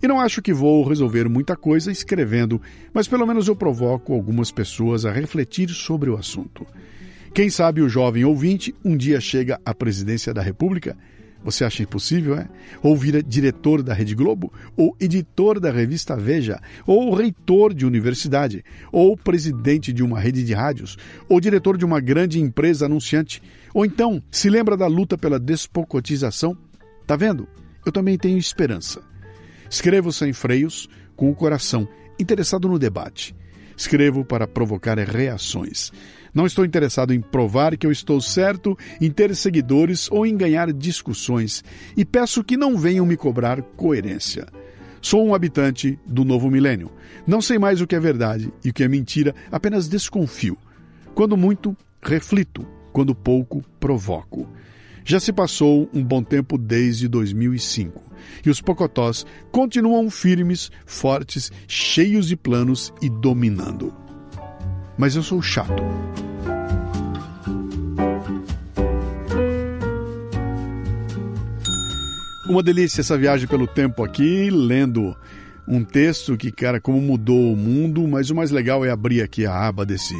[0.00, 2.62] E não acho que vou resolver muita coisa escrevendo,
[2.92, 6.64] mas pelo menos eu provoco algumas pessoas a refletir sobre o assunto.
[7.34, 10.96] Quem sabe o jovem ouvinte um dia chega à presidência da República
[11.42, 12.48] você acha impossível, é?
[12.82, 18.64] Ou vira diretor da Rede Globo, ou editor da revista Veja, ou reitor de universidade,
[18.92, 20.96] ou presidente de uma rede de rádios,
[21.28, 23.42] ou diretor de uma grande empresa anunciante.
[23.72, 26.56] Ou então, se lembra da luta pela despocotização?
[27.06, 27.48] Tá vendo?
[27.86, 29.00] Eu também tenho esperança.
[29.70, 33.34] Escrevo sem freios, com o coração interessado no debate.
[33.76, 35.92] Escrevo para provocar reações.
[36.34, 40.72] Não estou interessado em provar que eu estou certo, em ter seguidores ou em ganhar
[40.72, 41.64] discussões,
[41.96, 44.46] e peço que não venham me cobrar coerência.
[45.00, 46.90] Sou um habitante do novo milênio.
[47.26, 50.58] Não sei mais o que é verdade e o que é mentira, apenas desconfio.
[51.14, 54.48] Quando muito, reflito, quando pouco, provoco.
[55.04, 58.02] Já se passou um bom tempo desde 2005
[58.44, 64.07] e os pocotós continuam firmes, fortes, cheios de planos e dominando
[64.98, 65.82] mas eu sou chato.
[72.48, 75.16] Uma delícia essa viagem pelo tempo aqui, lendo
[75.66, 79.46] um texto que, cara, como mudou o mundo, mas o mais legal é abrir aqui
[79.46, 80.14] a aba desse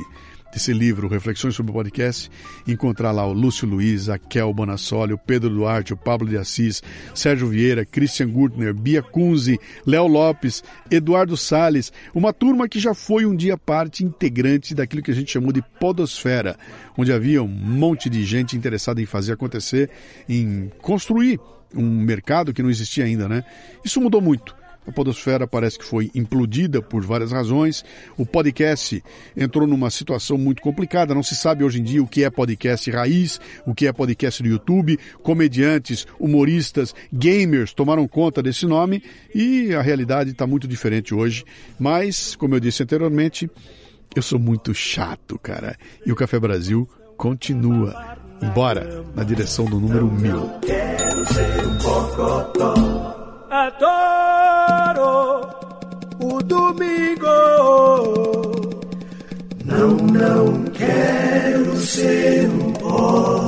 [0.58, 2.28] desse livro, Reflexões sobre o Podcast,
[2.66, 6.82] encontrar lá o Lúcio Luiz, a Kel Bonassoli, o Pedro Duarte, o Pablo de Assis,
[7.14, 9.56] Sérgio Vieira, Christian Gurtner, Bia Kunze,
[9.86, 15.12] Léo Lopes, Eduardo Sales, uma turma que já foi um dia parte integrante daquilo que
[15.12, 16.58] a gente chamou de podosfera,
[16.96, 19.88] onde havia um monte de gente interessada em fazer acontecer,
[20.28, 21.38] em construir
[21.72, 23.44] um mercado que não existia ainda, né?
[23.84, 24.57] Isso mudou muito.
[24.88, 27.84] A podosfera parece que foi implodida por várias razões.
[28.16, 29.04] O podcast
[29.36, 31.14] entrou numa situação muito complicada.
[31.14, 34.42] Não se sabe hoje em dia o que é podcast raiz, o que é podcast
[34.42, 34.98] do YouTube.
[35.22, 39.02] Comediantes, humoristas, gamers tomaram conta desse nome
[39.34, 41.44] e a realidade está muito diferente hoje.
[41.78, 43.50] Mas, como eu disse anteriormente,
[44.16, 45.76] eu sou muito chato, cara.
[46.06, 48.16] E o Café Brasil continua.
[48.40, 50.48] Embora na direção do número mil.
[50.60, 51.76] Quero ser um
[56.20, 57.26] o domingo.
[59.64, 63.47] Não, não quero ser um pocotó.